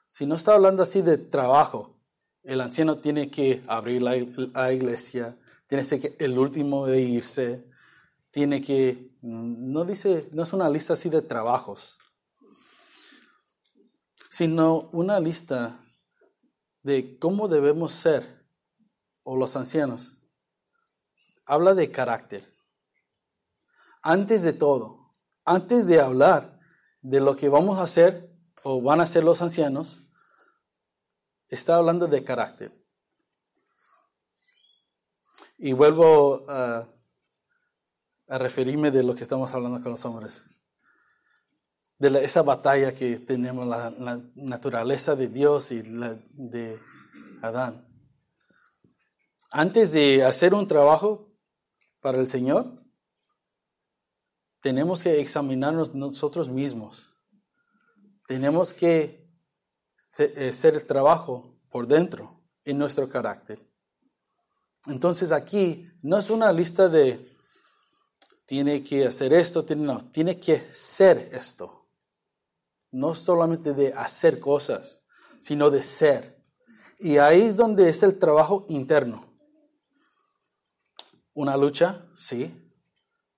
Si 0.07 0.25
no 0.25 0.35
está 0.35 0.53
hablando 0.53 0.83
así 0.83 1.01
de 1.01 1.17
trabajo, 1.17 2.01
el 2.43 2.59
anciano 2.61 2.97
tiene 2.99 3.29
que 3.29 3.61
abrir 3.67 4.01
la, 4.01 4.17
iglesia, 4.73 5.37
tiene 5.67 5.83
que 5.83 5.89
ser 5.89 6.15
el 6.19 6.37
último 6.37 6.85
de 6.87 7.01
irse, 7.01 7.65
tiene 8.31 8.61
que, 8.61 9.11
no 9.21 9.85
dice, 9.85 10.29
no 10.33 10.43
es 10.43 10.53
una 10.53 10.69
lista 10.69 10.93
así 10.93 11.09
de 11.09 11.21
trabajos, 11.21 11.97
sino 14.29 14.89
una 14.91 15.19
lista 15.19 15.79
de 16.83 17.17
cómo 17.19 17.47
debemos 17.47 17.91
ser, 17.91 18.45
o 19.23 19.35
los 19.35 19.55
ancianos, 19.55 20.17
habla 21.45 21.73
de 21.73 21.91
carácter. 21.91 22.55
Antes 24.01 24.41
de 24.41 24.53
todo, 24.53 25.13
antes 25.45 25.85
de 25.85 25.99
hablar 26.01 26.59
de 27.01 27.19
lo 27.19 27.35
que 27.35 27.49
vamos 27.49 27.79
a 27.79 27.83
hacer 27.83 28.31
o 28.63 28.81
van 28.81 28.99
a 28.99 29.03
hacer 29.03 29.23
los 29.23 29.41
ancianos, 29.41 30.07
está 31.49 31.75
hablando 31.75 32.07
de 32.07 32.23
carácter. 32.23 32.71
Y 35.57 35.73
vuelvo 35.73 36.45
a, 36.47 36.87
referirme 38.27 38.91
de 38.91 39.03
lo 39.03 39.13
que 39.13 39.23
estamos 39.23 39.53
hablando 39.53 39.81
con 39.81 39.91
los 39.91 40.05
hombres, 40.05 40.45
de 42.01 42.25
esa 42.25 42.41
batalla 42.41 42.95
que 42.95 43.19
tenemos, 43.19 43.67
la, 43.67 43.91
la, 43.91 44.19
naturaleza 44.33 45.15
de 45.15 45.27
Dios 45.27 45.71
y 45.71 45.83
la 45.83 46.17
de 46.31 46.79
Adán. 47.43 47.87
Antes 49.51 49.93
de 49.93 50.23
hacer 50.23 50.55
un 50.55 50.67
trabajo 50.67 51.31
para 51.99 52.19
el 52.19 52.27
Señor, 52.27 52.73
tenemos 54.61 55.03
que 55.03 55.21
examinarnos 55.21 55.93
nosotros 55.93 56.49
mismos. 56.49 57.13
Tenemos 58.27 58.73
que 58.73 59.29
hacer 60.09 60.73
el 60.73 60.85
trabajo 60.87 61.55
por 61.69 61.85
dentro 61.85 62.41
en 62.65 62.79
nuestro 62.79 63.07
carácter. 63.09 63.59
Entonces 64.87 65.31
aquí 65.31 65.87
no 66.01 66.17
es 66.17 66.31
una 66.31 66.51
lista 66.51 66.89
de 66.89 67.37
tiene 68.47 68.81
que 68.81 69.05
hacer 69.05 69.33
esto, 69.33 69.63
tiene, 69.63 69.83
no, 69.83 70.09
tiene 70.11 70.39
que 70.39 70.59
ser 70.73 71.29
esto. 71.31 71.80
No 72.91 73.15
solamente 73.15 73.73
de 73.73 73.93
hacer 73.93 74.39
cosas, 74.39 75.05
sino 75.39 75.69
de 75.69 75.81
ser. 75.81 76.43
Y 76.99 77.17
ahí 77.17 77.41
es 77.41 77.55
donde 77.55 77.89
es 77.89 78.03
el 78.03 78.19
trabajo 78.19 78.65
interno. 78.69 79.25
Una 81.33 81.55
lucha, 81.55 82.05
sí, 82.13 82.53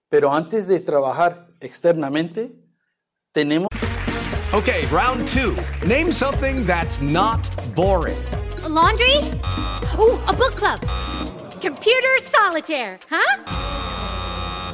pero 0.09 0.33
antes 0.33 0.67
de 0.67 0.79
trabajar 0.79 1.47
externamente, 1.59 2.51
tenemos... 3.31 3.67
Okay, 4.53 4.85
round 4.87 5.27
two. 5.27 5.55
Name 5.87 6.11
something 6.11 6.65
that's 6.65 7.01
not 7.01 7.39
boring. 7.75 8.17
A 8.63 8.69
laundry? 8.69 9.17
Ooh, 9.99 10.19
a 10.27 10.33
book 10.33 10.55
club. 10.55 10.79
Computer 11.61 12.19
solitaire, 12.21 12.99
huh? 13.09 13.43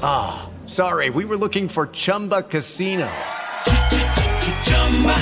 Ah, 0.02 0.50
oh, 0.50 0.68
sorry, 0.68 1.10
we 1.10 1.26
were 1.26 1.38
looking 1.38 1.70
for 1.70 1.88
Chumba 1.88 2.44
Casino. 2.44 3.08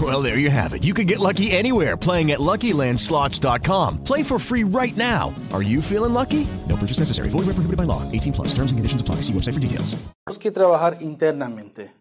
Well, 0.00 0.22
there 0.22 0.38
you 0.38 0.50
have 0.50 0.72
it. 0.72 0.84
You 0.84 0.94
can 0.94 1.06
get 1.06 1.18
lucky 1.18 1.50
anywhere 1.50 1.96
playing 1.96 2.30
at 2.30 2.38
LuckyLandSlots.com. 2.38 4.04
Play 4.04 4.22
for 4.22 4.38
free 4.38 4.62
right 4.62 4.96
now. 4.96 5.34
Are 5.52 5.62
you 5.62 5.82
feeling 5.82 6.14
lucky? 6.14 6.46
No 6.68 6.76
purchase 6.76 7.00
necessary. 7.00 7.28
Void 7.28 7.46
where 7.46 7.54
prohibited 7.54 7.76
by 7.76 7.84
law. 7.84 8.02
18 8.12 8.32
plus. 8.32 8.54
Terms 8.54 8.70
and 8.70 8.78
conditions 8.78 9.02
apply. 9.02 9.16
See 9.16 9.32
website 9.32 9.54
for 9.54 9.60
details. 9.60 9.96
Tenemos 10.24 10.38
que 10.38 10.52
trabajar 10.52 10.98
internamente 11.00 11.92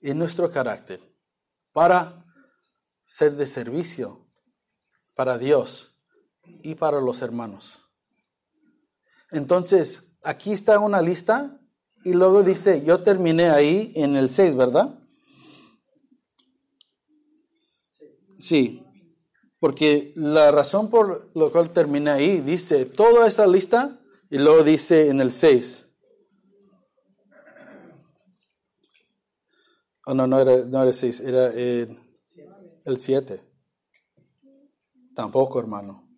en 0.00 0.18
nuestro 0.18 0.50
carácter 0.50 1.00
para 1.72 2.24
ser 3.04 3.36
de 3.36 3.46
servicio 3.46 4.24
para 5.16 5.38
Dios 5.38 5.94
y 6.62 6.76
para 6.76 7.00
los 7.00 7.22
hermanos. 7.22 7.80
Entonces, 9.30 10.16
aquí 10.22 10.52
está 10.52 10.78
una 10.78 11.02
lista 11.02 11.50
y 12.04 12.12
luego 12.12 12.42
dice, 12.42 12.82
yo 12.84 13.02
terminé 13.02 13.50
ahí 13.50 13.92
en 13.96 14.14
el 14.16 14.30
6, 14.30 14.54
¿verdad? 14.54 14.97
Sí, 18.38 18.84
porque 19.58 20.12
la 20.14 20.50
razón 20.52 20.90
por 20.90 21.30
la 21.34 21.50
cual 21.50 21.72
terminé 21.72 22.10
ahí 22.10 22.40
dice 22.40 22.84
toda 22.86 23.26
esa 23.26 23.46
lista 23.46 23.98
y 24.30 24.38
luego 24.38 24.62
dice 24.62 25.08
en 25.08 25.20
el 25.20 25.32
6. 25.32 25.86
Oh, 30.06 30.14
no, 30.14 30.26
no 30.26 30.40
era, 30.40 30.64
no 30.64 30.78
era 30.78 30.88
el 30.88 30.94
6, 30.94 31.20
era 31.20 31.48
el 31.48 32.96
7. 32.96 33.42
Tampoco, 35.14 35.58
hermano. 35.58 36.08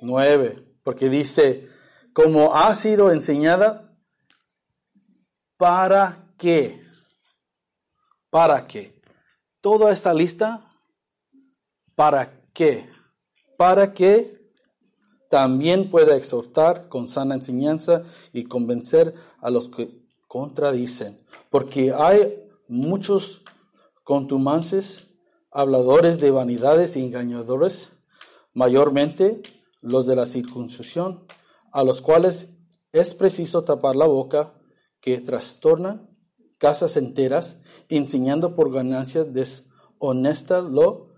Nueve, 0.00 0.56
porque 0.82 1.08
dice, 1.08 1.68
como 2.12 2.56
ha 2.56 2.74
sido 2.74 3.12
enseñada, 3.12 3.96
¿para 5.56 6.34
qué? 6.36 6.82
¿Para 8.28 8.66
qué? 8.66 9.00
Toda 9.60 9.92
esta 9.92 10.12
lista, 10.12 10.71
¿para 11.94 12.42
qué? 12.52 12.88
Para 13.56 13.92
que 13.92 14.40
también 15.30 15.90
pueda 15.90 16.16
exhortar 16.16 16.88
con 16.88 17.08
sana 17.08 17.34
enseñanza 17.34 18.02
y 18.32 18.44
convencer 18.44 19.14
a 19.40 19.50
los 19.50 19.68
que 19.68 20.02
contradicen. 20.28 21.18
Porque 21.50 21.92
hay 21.92 22.50
muchos 22.68 23.42
contumaces 24.04 25.06
habladores 25.50 26.18
de 26.18 26.30
vanidades 26.30 26.96
y 26.96 27.04
engañadores, 27.04 27.92
mayormente 28.54 29.42
los 29.80 30.06
de 30.06 30.16
la 30.16 30.26
circuncisión, 30.26 31.24
a 31.72 31.84
los 31.84 32.00
cuales 32.00 32.48
es 32.92 33.14
preciso 33.14 33.64
tapar 33.64 33.96
la 33.96 34.06
boca, 34.06 34.54
que 35.00 35.20
trastornan 35.20 36.10
casas 36.58 36.96
enteras, 36.96 37.56
enseñando 37.88 38.54
por 38.54 38.72
ganancia 38.72 39.24
deshonesta 39.24 40.60
lo 40.60 41.11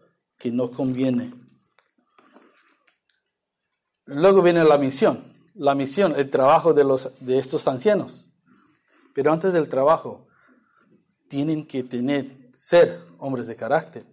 que 0.45 0.53
no 0.53 0.71
conviene. 0.71 1.33
Luego 4.05 4.43
viene 4.43 4.63
la 4.63 4.77
misión, 4.77 5.25
la 5.55 5.75
misión, 5.75 6.13
el 6.19 6.29
trabajo 6.29 6.75
de, 6.75 6.85
los, 6.85 7.09
de 7.21 7.39
estos 7.39 7.67
ancianos. 7.67 8.27
Pero 9.15 9.33
antes 9.33 9.55
del 9.55 9.71
trabajo, 9.71 10.27
tienen 11.29 11.67
que 11.67 11.83
tener, 11.83 12.51
ser 12.53 13.01
hombres 13.17 13.47
de 13.47 13.57
carácter. 13.57 14.05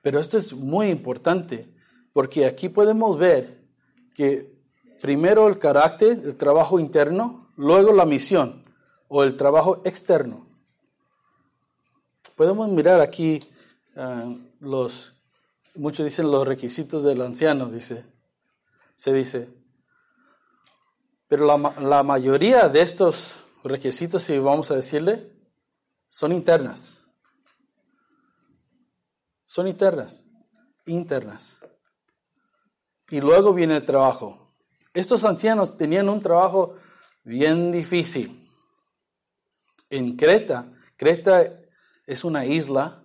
Pero 0.00 0.18
esto 0.18 0.38
es 0.38 0.54
muy 0.54 0.88
importante 0.88 1.70
porque 2.14 2.46
aquí 2.46 2.70
podemos 2.70 3.18
ver 3.18 3.62
que 4.14 4.58
primero 5.02 5.48
el 5.48 5.58
carácter, 5.58 6.18
el 6.24 6.36
trabajo 6.38 6.80
interno, 6.80 7.52
luego 7.56 7.92
la 7.92 8.06
misión 8.06 8.64
o 9.06 9.22
el 9.22 9.36
trabajo 9.36 9.82
externo. 9.84 10.48
Podemos 12.36 12.70
mirar 12.70 13.02
aquí 13.02 13.40
ah, 13.96 14.26
los, 14.60 15.14
muchos 15.74 16.04
dicen 16.04 16.30
los 16.30 16.46
requisitos 16.46 17.02
del 17.02 17.22
anciano, 17.22 17.66
dice, 17.66 18.04
se 18.94 19.12
dice. 19.12 19.48
Pero 21.26 21.46
la, 21.46 21.74
la 21.80 22.02
mayoría 22.02 22.68
de 22.68 22.82
estos 22.82 23.44
requisitos, 23.64 24.22
si 24.22 24.38
vamos 24.38 24.70
a 24.70 24.76
decirle, 24.76 25.32
son 26.08 26.32
internas. 26.32 27.06
Son 29.42 29.66
internas, 29.66 30.24
internas. 30.86 31.58
Y 33.08 33.20
luego 33.20 33.52
viene 33.52 33.76
el 33.76 33.84
trabajo. 33.84 34.54
Estos 34.94 35.24
ancianos 35.24 35.76
tenían 35.76 36.08
un 36.08 36.20
trabajo 36.20 36.76
bien 37.24 37.72
difícil. 37.72 38.48
En 39.88 40.16
Creta, 40.16 40.72
Creta 40.96 41.48
es 42.06 42.24
una 42.24 42.44
isla 42.44 42.99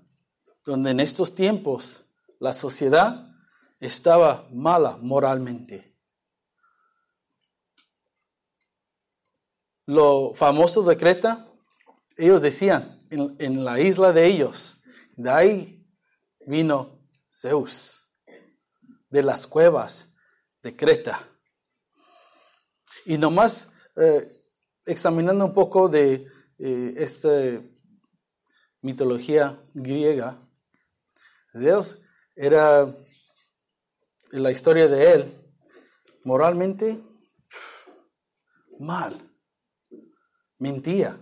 donde 0.65 0.91
en 0.91 0.99
estos 0.99 1.35
tiempos 1.35 2.03
la 2.39 2.53
sociedad 2.53 3.31
estaba 3.79 4.47
mala 4.51 4.97
moralmente. 4.97 5.95
Lo 9.85 10.33
famoso 10.33 10.81
de 10.81 10.97
Creta, 10.97 11.47
ellos 12.17 12.41
decían, 12.41 13.05
en, 13.11 13.63
la 13.63 13.79
isla 13.79 14.11
de 14.11 14.25
ellos, 14.25 14.81
de 15.15 15.29
ahí 15.29 15.87
vino 16.47 16.99
Zeus, 17.31 18.01
de 19.09 19.21
las 19.21 19.45
cuevas 19.45 20.11
de 20.63 20.75
Creta. 20.75 21.29
Y 23.05 23.19
nomás 23.19 23.71
eh, 23.95 24.43
examinando 24.85 25.45
un 25.45 25.53
poco 25.53 25.87
de 25.87 26.27
eh, 26.57 26.93
esta 26.97 27.29
mitología 28.81 29.59
griega, 29.73 30.44
Zeus 31.57 31.99
era 32.35 32.95
la 34.31 34.51
historia 34.51 34.87
de 34.87 35.13
él 35.13 35.45
moralmente 36.23 37.01
mal, 38.79 39.31
mentía. 40.57 41.17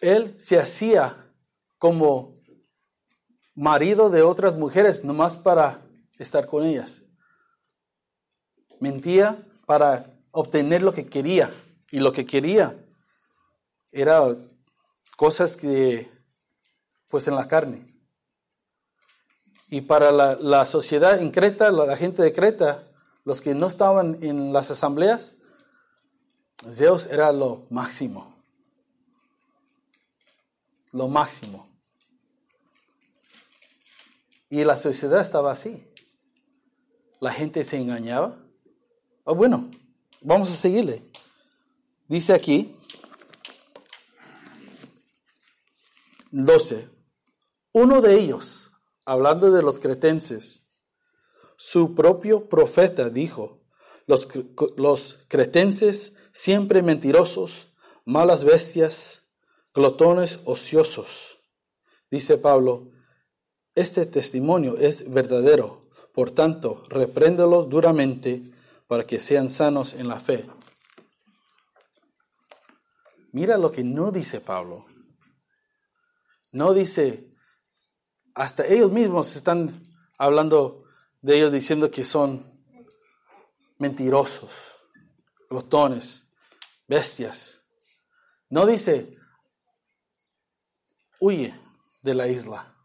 Él 0.00 0.34
se 0.38 0.58
hacía 0.58 1.32
como 1.78 2.40
marido 3.54 4.10
de 4.10 4.22
otras 4.22 4.54
mujeres 4.54 5.04
nomás 5.04 5.36
para 5.36 5.86
estar 6.18 6.46
con 6.46 6.64
ellas. 6.64 7.02
Mentía 8.80 9.44
para 9.66 10.20
obtener 10.30 10.82
lo 10.82 10.92
que 10.92 11.06
quería. 11.06 11.52
Y 11.90 12.00
lo 12.00 12.12
que 12.12 12.26
quería 12.26 12.84
era 13.90 14.36
cosas 15.16 15.56
que, 15.56 16.10
pues 17.08 17.26
en 17.26 17.34
la 17.34 17.48
carne. 17.48 17.86
Y 19.70 19.82
para 19.82 20.10
la, 20.12 20.66
sociedad 20.66 21.20
en 21.20 21.30
Creta, 21.30 21.70
la, 21.70 21.96
gente 21.96 22.22
de 22.22 22.32
Creta, 22.32 22.88
los 23.24 23.40
que 23.40 23.54
no 23.54 23.66
estaban 23.66 24.18
en 24.22 24.52
las 24.52 24.70
asambleas, 24.70 25.34
Zeus 26.70 27.06
era 27.06 27.32
lo 27.32 27.66
máximo. 27.68 28.34
Lo 30.92 31.08
máximo. 31.08 31.68
Y 34.48 34.64
la 34.64 34.76
sociedad 34.76 35.20
estaba 35.20 35.52
así. 35.52 35.86
La 37.20 37.32
gente 37.32 37.62
se 37.62 37.76
engañaba. 37.76 38.38
Oh, 39.24 39.34
bueno, 39.34 39.70
vamos 40.22 40.50
a 40.50 40.56
seguirle. 40.56 41.02
Dice 42.06 42.32
aquí, 42.32 42.74
12. 46.30 46.97
Uno 47.72 48.00
de 48.00 48.14
ellos, 48.14 48.70
hablando 49.04 49.50
de 49.50 49.62
los 49.62 49.78
cretenses, 49.78 50.64
su 51.56 51.94
propio 51.94 52.48
profeta 52.48 53.10
dijo, 53.10 53.60
los, 54.06 54.28
los 54.76 55.18
cretenses 55.28 56.14
siempre 56.32 56.82
mentirosos, 56.82 57.68
malas 58.04 58.44
bestias, 58.44 59.22
glotones 59.74 60.40
ociosos. 60.44 61.38
Dice 62.10 62.38
Pablo, 62.38 62.90
este 63.74 64.06
testimonio 64.06 64.76
es 64.76 65.10
verdadero, 65.10 65.88
por 66.14 66.30
tanto, 66.30 66.82
repréndelos 66.88 67.68
duramente 67.68 68.42
para 68.86 69.06
que 69.06 69.20
sean 69.20 69.50
sanos 69.50 69.94
en 69.94 70.08
la 70.08 70.18
fe. 70.18 70.44
Mira 73.30 73.58
lo 73.58 73.70
que 73.70 73.84
no 73.84 74.10
dice 74.10 74.40
Pablo. 74.40 74.86
No 76.50 76.72
dice, 76.72 77.27
hasta 78.38 78.64
ellos 78.64 78.92
mismos 78.92 79.34
están 79.34 79.82
hablando 80.16 80.84
de 81.20 81.36
ellos 81.36 81.50
diciendo 81.50 81.90
que 81.90 82.04
son 82.04 82.46
mentirosos, 83.78 84.76
glotones, 85.50 86.24
bestias. 86.86 87.60
No 88.48 88.64
dice, 88.64 89.18
huye 91.18 91.52
de 92.02 92.14
la 92.14 92.28
isla. 92.28 92.76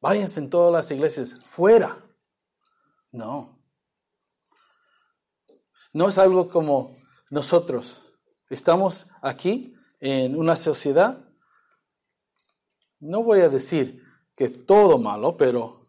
Váyanse 0.00 0.40
en 0.40 0.50
todas 0.50 0.72
las 0.72 0.90
iglesias, 0.90 1.36
fuera. 1.44 2.04
No. 3.12 3.56
No 5.92 6.08
es 6.08 6.18
algo 6.18 6.48
como 6.48 6.96
nosotros. 7.30 8.02
Estamos 8.50 9.06
aquí 9.20 9.76
en 10.00 10.36
una 10.36 10.56
sociedad. 10.56 11.24
No 13.02 13.24
voy 13.24 13.40
a 13.40 13.48
decir 13.48 14.00
que 14.36 14.48
todo 14.48 14.96
malo, 14.96 15.36
pero 15.36 15.88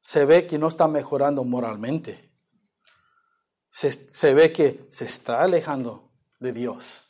se 0.00 0.24
ve 0.24 0.46
que 0.46 0.56
no 0.56 0.68
está 0.68 0.86
mejorando 0.86 1.42
moralmente. 1.42 2.32
Se, 3.72 3.90
se 3.90 4.32
ve 4.32 4.52
que 4.52 4.86
se 4.90 5.06
está 5.06 5.42
alejando 5.42 6.12
de 6.38 6.52
Dios. 6.52 7.02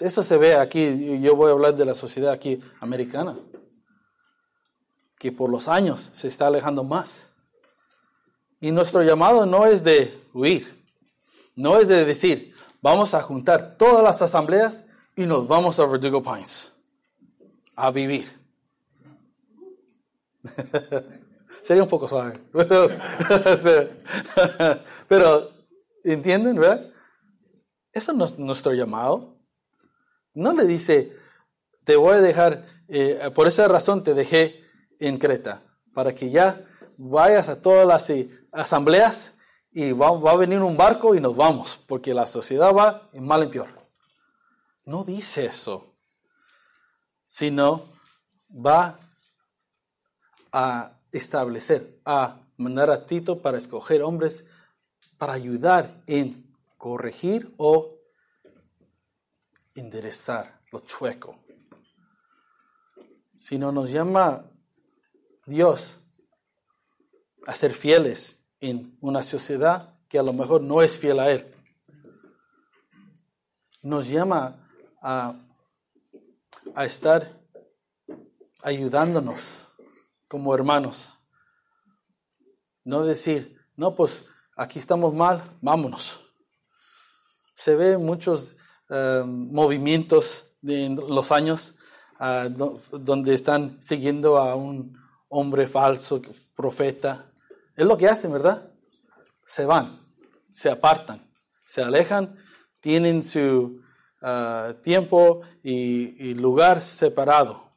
Eso 0.00 0.24
se 0.24 0.36
ve 0.36 0.56
aquí, 0.56 1.20
yo 1.20 1.36
voy 1.36 1.50
a 1.50 1.52
hablar 1.52 1.76
de 1.76 1.84
la 1.84 1.94
sociedad 1.94 2.32
aquí 2.32 2.60
americana 2.80 3.38
que 5.16 5.30
por 5.30 5.48
los 5.48 5.68
años 5.68 6.10
se 6.12 6.26
está 6.26 6.48
alejando 6.48 6.82
más. 6.82 7.30
Y 8.60 8.72
nuestro 8.72 9.04
llamado 9.04 9.46
no 9.46 9.66
es 9.66 9.84
de 9.84 10.20
huir, 10.34 10.84
no 11.54 11.78
es 11.78 11.86
de 11.86 12.04
decir, 12.04 12.56
vamos 12.82 13.14
a 13.14 13.22
juntar 13.22 13.76
todas 13.76 14.02
las 14.02 14.20
asambleas 14.20 14.84
y 15.14 15.26
nos 15.26 15.46
vamos 15.46 15.78
a 15.78 15.86
Verdugo 15.86 16.22
Pines 16.22 16.72
a 17.80 17.90
vivir. 17.90 18.30
Sería 21.62 21.82
un 21.82 21.88
poco 21.88 22.08
suave. 22.08 22.34
Pero, 25.08 25.50
¿entienden, 26.04 26.56
verdad? 26.56 26.90
Eso 27.92 28.12
no 28.12 28.24
es 28.24 28.38
nuestro 28.38 28.72
llamado. 28.72 29.36
No 30.34 30.52
le 30.52 30.64
dice, 30.64 31.16
te 31.84 31.96
voy 31.96 32.14
a 32.14 32.20
dejar, 32.20 32.64
eh, 32.88 33.30
por 33.34 33.46
esa 33.46 33.66
razón 33.68 34.04
te 34.04 34.14
dejé 34.14 34.64
en 34.98 35.18
Creta, 35.18 35.62
para 35.92 36.14
que 36.14 36.30
ya 36.30 36.66
vayas 36.96 37.48
a 37.48 37.60
todas 37.60 37.86
las 37.86 38.08
eh, 38.10 38.30
asambleas 38.52 39.34
y 39.72 39.92
va, 39.92 40.08
a 40.08 40.36
venir 40.36 40.60
un 40.60 40.76
barco 40.76 41.14
y 41.14 41.20
nos 41.20 41.36
vamos, 41.36 41.78
porque 41.86 42.14
la 42.14 42.26
sociedad 42.26 42.74
va 42.74 43.08
en 43.12 43.26
mal 43.26 43.42
en 43.42 43.50
peor. 43.50 43.68
No 44.84 45.04
dice 45.04 45.46
eso, 45.46 45.89
sino 47.30 47.86
va 48.50 48.98
a 50.52 50.98
establecer, 51.12 52.00
a 52.04 52.40
mandar 52.56 52.90
a 52.90 53.06
Tito 53.06 53.40
para 53.40 53.56
escoger 53.56 54.02
hombres 54.02 54.44
para 55.16 55.34
ayudar 55.34 56.02
en 56.06 56.50
corregir 56.76 57.54
o 57.56 57.98
enderezar 59.74 60.60
lo 60.72 60.80
chueco. 60.80 61.38
Si 63.38 63.58
no 63.58 63.70
nos 63.70 63.90
llama 63.90 64.50
Dios 65.46 66.00
a 67.46 67.54
ser 67.54 67.74
fieles 67.74 68.42
en 68.60 68.96
una 69.00 69.22
sociedad 69.22 69.98
que 70.08 70.18
a 70.18 70.22
lo 70.22 70.32
mejor 70.32 70.62
no 70.62 70.82
es 70.82 70.98
fiel 70.98 71.20
a 71.20 71.30
Él. 71.30 71.54
Nos 73.82 74.08
llama 74.08 74.68
a, 75.00 75.34
a 76.74 76.84
estar 76.84 77.40
ayudándonos 78.62 79.60
como 80.28 80.54
hermanos. 80.54 81.18
No 82.84 83.04
decir, 83.04 83.58
No, 83.76 83.94
pues 83.94 84.24
aquí 84.56 84.78
estamos 84.78 85.14
mal, 85.14 85.42
vámonos. 85.62 86.20
Se 87.54 87.74
ve 87.76 87.96
muchos 87.96 88.56
eh, 88.90 89.22
movimientos 89.26 90.44
en 90.62 90.96
los 90.96 91.32
años 91.32 91.76
ah, 92.18 92.48
donde 92.50 93.32
están 93.32 93.82
siguiendo 93.82 94.36
a 94.36 94.54
un 94.56 94.98
hombre 95.28 95.66
falso, 95.66 96.20
profeta. 96.54 97.24
Es 97.74 97.86
lo 97.86 97.96
que 97.96 98.08
hacen, 98.08 98.32
¿verdad? 98.32 98.70
Se 99.46 99.64
van, 99.64 100.06
se 100.50 100.68
apartan, 100.68 101.26
se 101.64 101.82
alejan, 101.82 102.36
tienen 102.80 103.22
su 103.22 103.80
ah, 104.20 104.74
tiempo 104.82 105.42
y, 105.62 106.34
lugar 106.34 106.82
separado. 106.82 107.70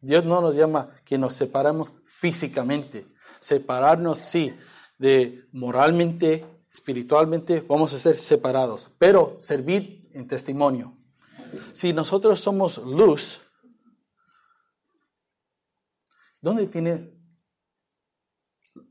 Dios 0.00 0.24
no 0.24 0.40
nos 0.40 0.56
llama 0.56 0.96
que 1.04 1.18
nos 1.18 1.34
separemos 1.34 1.92
físicamente. 2.04 3.06
Separarnos, 3.40 4.18
sí, 4.18 4.54
de 4.98 5.48
moralmente, 5.52 6.44
espiritualmente, 6.72 7.60
vamos 7.60 7.92
a 7.94 7.98
ser 7.98 8.18
separados, 8.18 8.90
pero 8.98 9.36
servir 9.40 10.08
en 10.12 10.26
testimonio. 10.26 10.96
Si 11.72 11.92
nosotros 11.92 12.40
somos 12.40 12.78
luz, 12.78 13.40
¿dónde 16.40 16.66
tiene 16.66 17.10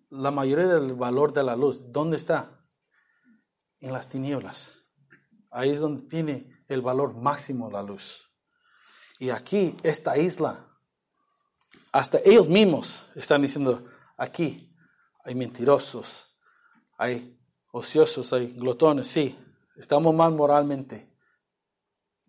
la 0.10 0.32
mayoría 0.32 0.68
del 0.68 0.94
valor 0.94 1.34
de 1.34 1.44
la 1.44 1.56
luz? 1.56 1.92
¿Dónde 1.92 2.18
está? 2.18 2.68
En 3.80 3.94
las 3.94 4.10
tinieblas. 4.10 4.86
Ahí 5.50 5.72
es 5.72 5.80
donde 5.80 6.04
tiene 6.04 6.61
el 6.74 6.82
valor 6.82 7.16
máximo 7.16 7.70
la 7.70 7.84
luz. 7.84 8.30
Y 9.20 9.30
aquí, 9.30 9.76
esta 9.84 10.18
isla, 10.18 10.68
hasta 11.92 12.20
ellos 12.24 12.48
mismos 12.48 13.10
están 13.16 13.42
diciendo, 13.42 13.86
aquí 14.18 14.74
hay 15.24 15.36
mentirosos, 15.36 16.28
hay 16.98 17.38
ociosos, 17.72 18.34
hay 18.34 18.54
glotones, 18.54 19.08
sí, 19.08 19.38
estamos 19.76 20.16
mal 20.16 20.34
moralmente. 20.34 21.10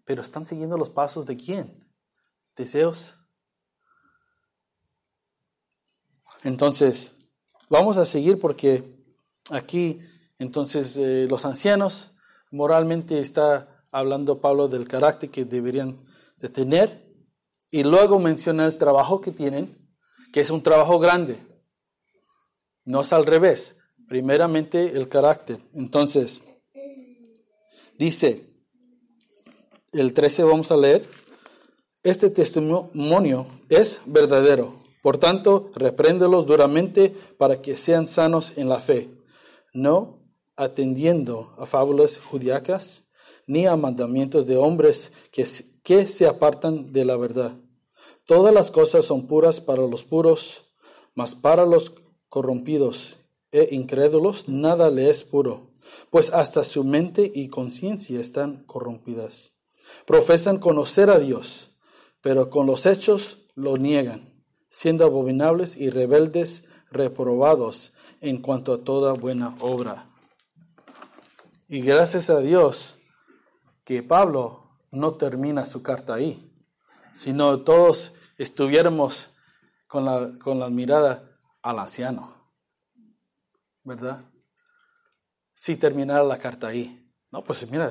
Pero 0.04 0.22
están 0.22 0.44
siguiendo 0.44 0.76
los 0.76 0.90
pasos 0.90 1.24
de 1.24 1.36
quién? 1.36 1.88
Deseos. 2.56 3.14
Entonces, 6.42 7.16
vamos 7.70 7.96
a 7.98 8.04
seguir 8.04 8.40
porque 8.40 9.02
aquí, 9.50 10.00
entonces, 10.38 10.96
eh, 10.96 11.26
los 11.30 11.44
ancianos, 11.44 12.12
moralmente 12.50 13.20
está 13.20 13.71
hablando 13.92 14.40
Pablo 14.40 14.66
del 14.66 14.88
carácter 14.88 15.30
que 15.30 15.44
deberían 15.44 16.04
de 16.38 16.48
tener 16.48 17.12
y 17.70 17.84
luego 17.84 18.18
menciona 18.18 18.66
el 18.66 18.76
trabajo 18.76 19.20
que 19.20 19.30
tienen, 19.30 19.78
que 20.32 20.40
es 20.40 20.50
un 20.50 20.62
trabajo 20.62 20.98
grande. 20.98 21.36
No 22.84 23.02
es 23.02 23.12
al 23.12 23.26
revés. 23.26 23.76
Primeramente 24.08 24.96
el 24.96 25.08
carácter. 25.08 25.58
Entonces, 25.72 26.42
dice, 27.98 28.52
el 29.92 30.12
13 30.12 30.42
vamos 30.42 30.72
a 30.72 30.76
leer, 30.76 31.06
este 32.02 32.28
testimonio 32.30 33.46
es 33.68 34.00
verdadero. 34.06 34.82
Por 35.02 35.18
tanto, 35.18 35.70
repréndelos 35.74 36.46
duramente 36.46 37.14
para 37.38 37.62
que 37.62 37.76
sean 37.76 38.06
sanos 38.06 38.52
en 38.56 38.68
la 38.68 38.80
fe, 38.80 39.10
no 39.72 40.20
atendiendo 40.56 41.54
a 41.58 41.66
fábulas 41.66 42.18
judiacas 42.18 43.08
ni 43.52 43.66
a 43.66 43.76
mandamientos 43.76 44.46
de 44.46 44.56
hombres 44.56 45.12
que, 45.30 45.46
que 45.82 46.08
se 46.08 46.26
apartan 46.26 46.90
de 46.90 47.04
la 47.04 47.18
verdad. 47.18 47.60
Todas 48.24 48.54
las 48.54 48.70
cosas 48.70 49.04
son 49.04 49.26
puras 49.26 49.60
para 49.60 49.86
los 49.86 50.04
puros, 50.04 50.72
mas 51.14 51.34
para 51.34 51.66
los 51.66 51.92
corrompidos 52.30 53.18
e 53.50 53.68
incrédulos 53.72 54.48
nada 54.48 54.90
le 54.90 55.10
es 55.10 55.22
puro, 55.22 55.74
pues 56.08 56.32
hasta 56.32 56.64
su 56.64 56.82
mente 56.82 57.30
y 57.34 57.48
conciencia 57.48 58.20
están 58.20 58.64
corrompidas. 58.64 59.52
Profesan 60.06 60.56
conocer 60.56 61.10
a 61.10 61.18
Dios, 61.18 61.72
pero 62.22 62.48
con 62.48 62.66
los 62.66 62.86
hechos 62.86 63.42
lo 63.54 63.76
niegan, 63.76 64.32
siendo 64.70 65.04
abominables 65.04 65.76
y 65.76 65.90
rebeldes, 65.90 66.64
reprobados 66.90 67.92
en 68.22 68.40
cuanto 68.40 68.72
a 68.72 68.82
toda 68.82 69.12
buena 69.12 69.54
obra. 69.60 70.08
Y 71.68 71.82
gracias 71.82 72.30
a 72.30 72.40
Dios 72.40 72.96
Pablo 74.00 74.78
no 74.90 75.14
termina 75.14 75.66
su 75.66 75.82
carta 75.82 76.14
ahí, 76.14 76.50
sino 77.12 77.60
todos 77.60 78.12
estuviéramos 78.38 79.30
con 79.86 80.04
la, 80.04 80.32
con 80.38 80.58
la 80.58 80.70
mirada 80.70 81.28
al 81.62 81.78
anciano, 81.78 82.34
¿verdad? 83.84 84.24
Si 85.54 85.76
terminara 85.76 86.24
la 86.24 86.38
carta 86.38 86.68
ahí. 86.68 86.98
No, 87.30 87.44
pues 87.44 87.68
mira, 87.70 87.90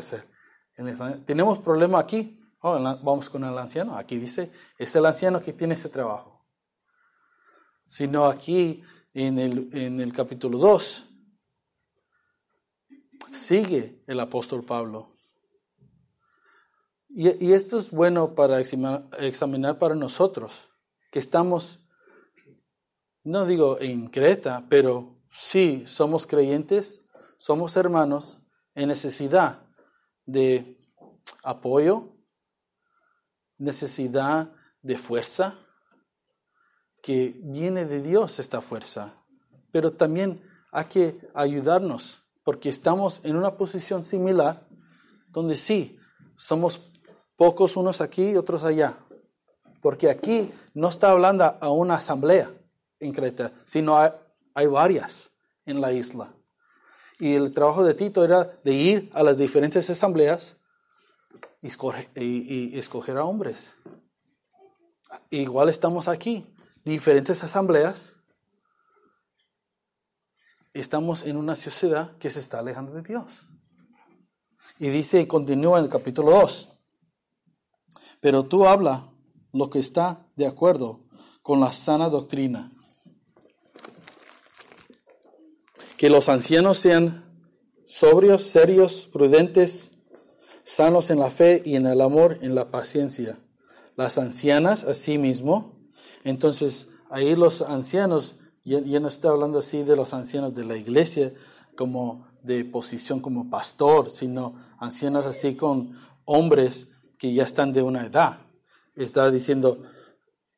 tenemos 1.26 1.60
problema 1.60 2.00
aquí. 2.00 2.38
Oh, 2.60 2.80
vamos 2.80 3.30
con 3.30 3.44
el 3.44 3.58
anciano. 3.58 3.98
Aquí 3.98 4.18
dice, 4.18 4.52
es 4.78 4.96
el 4.96 5.06
anciano 5.06 5.42
que 5.42 5.54
tiene 5.54 5.74
ese 5.74 5.90
trabajo. 5.90 6.46
Sino 7.86 8.26
aquí 8.26 8.84
en 9.14 9.40
el, 9.40 9.70
en 9.74 10.00
el 10.00 10.14
capítulo 10.14 10.58
2, 10.58 11.06
sigue 13.32 14.04
el 14.06 14.20
apóstol 14.20 14.64
Pablo. 14.64 15.16
Y, 17.14 17.52
esto 17.52 17.78
es 17.78 17.92
bueno 17.92 18.36
para 18.36 18.62
examinar, 18.62 19.04
examinar 19.20 19.78
para 19.78 19.96
nosotros, 19.96 20.70
que 21.12 21.20
estamos, 21.20 21.80
no 23.24 23.46
digo 23.46 23.78
en 23.82 24.08
Creta, 24.08 24.66
pero 24.70 25.18
sí 25.30 25.84
somos 25.88 26.26
creyentes, 26.26 27.04
somos 27.38 27.76
hermanos 27.76 28.40
en 28.76 28.88
necesidad 28.88 29.60
de 30.26 30.78
apoyo, 31.44 32.16
necesidad 33.58 34.54
de 34.82 34.98
fuerza, 34.98 35.56
que 37.04 37.36
viene 37.44 37.84
de 37.86 38.02
Dios 38.02 38.40
esta 38.40 38.62
fuerza, 38.62 39.16
pero 39.74 39.92
también 39.92 40.42
hay 40.72 40.86
que 40.86 41.30
ayudarnos, 41.34 42.24
porque 42.46 42.70
estamos 42.70 43.20
en 43.26 43.36
una 43.36 43.58
posición 43.58 44.06
similar, 44.06 44.66
donde 45.28 45.58
sí, 45.58 46.00
somos 46.38 46.91
pocos 47.42 47.76
unos 47.76 48.02
aquí 48.02 48.30
y 48.30 48.38
otros 48.38 48.64
allá, 48.64 49.00
porque 49.82 50.12
aquí 50.12 50.52
no 50.76 50.90
está 50.90 51.10
hablando 51.10 51.44
a 51.44 51.72
una 51.72 51.96
asamblea 51.96 52.52
en 53.00 53.12
Creta, 53.14 53.52
sino 53.64 53.98
hay, 53.98 54.12
hay 54.54 54.68
varias 54.68 55.32
en 55.66 55.82
la 55.82 55.92
isla. 55.92 56.36
Y 57.18 57.34
el 57.34 57.52
trabajo 57.52 57.84
de 57.84 57.96
Tito 57.96 58.24
era 58.24 58.44
de 58.64 58.74
ir 58.74 59.10
a 59.16 59.24
las 59.24 59.40
diferentes 59.40 59.90
asambleas 59.90 60.56
y 61.64 62.78
escoger, 62.78 63.18
a 63.18 63.26
hombres. 63.26 63.76
Igual 65.32 65.70
estamos 65.70 66.08
aquí, 66.08 66.46
diferentes 66.86 67.44
asambleas. 67.44 68.14
Estamos 70.76 71.24
en 71.24 71.38
una 71.38 71.56
sociedad 71.56 72.16
que 72.20 72.30
se 72.30 72.40
está 72.40 72.60
alejando 72.60 72.94
de 72.94 73.02
Dios. 73.02 73.48
Y 74.78 74.90
dice, 74.90 75.22
y 75.22 75.26
continúa 75.26 75.80
en 75.80 75.86
el 75.86 75.90
capítulo 75.90 76.30
2, 76.34 76.71
pero 78.22 78.46
tú 78.46 78.66
habla 78.66 79.12
lo 79.52 79.70
que 79.70 79.80
está 79.80 80.26
de 80.38 80.48
acuerdo 80.48 81.02
con 81.42 81.60
la 81.60 81.74
sana 81.74 82.10
doctrina. 82.10 82.72
Que 85.98 86.10
los 86.10 86.30
ancianos 86.30 86.78
sean 86.78 87.26
sobrios, 87.86 88.44
serios, 88.44 89.08
prudentes, 89.12 89.92
sanos 90.64 91.10
en 91.10 91.20
la 91.20 91.30
fe 91.30 91.62
y 91.66 91.76
en 91.76 91.86
el 91.86 92.00
amor, 92.02 92.38
en 92.42 92.56
la 92.56 92.72
paciencia. 92.72 93.38
Las 93.98 94.18
ancianas, 94.18 94.84
asimismo, 94.84 95.76
entonces 96.24 96.90
ahí 97.10 97.36
los 97.36 97.62
ancianos, 97.62 98.38
ya, 98.64 98.80
no 99.00 99.08
estoy 99.08 99.32
hablando 99.32 99.60
así 99.60 99.84
de 99.84 99.96
los 99.96 100.14
ancianos 100.14 100.56
de 100.56 100.66
la 100.66 100.78
iglesia 100.78 101.34
como 101.76 102.28
de 102.42 102.64
posición 102.64 103.20
como 103.20 103.50
pastor, 103.50 104.10
sino 104.10 104.56
ancianos 104.80 105.26
así 105.26 105.56
con 105.56 105.98
hombres 106.26 106.91
que 107.22 107.32
ya 107.32 107.44
están 107.44 107.72
de 107.72 107.84
una 107.84 108.08
edad. 108.08 108.40
Está 108.96 109.30
diciendo 109.30 109.84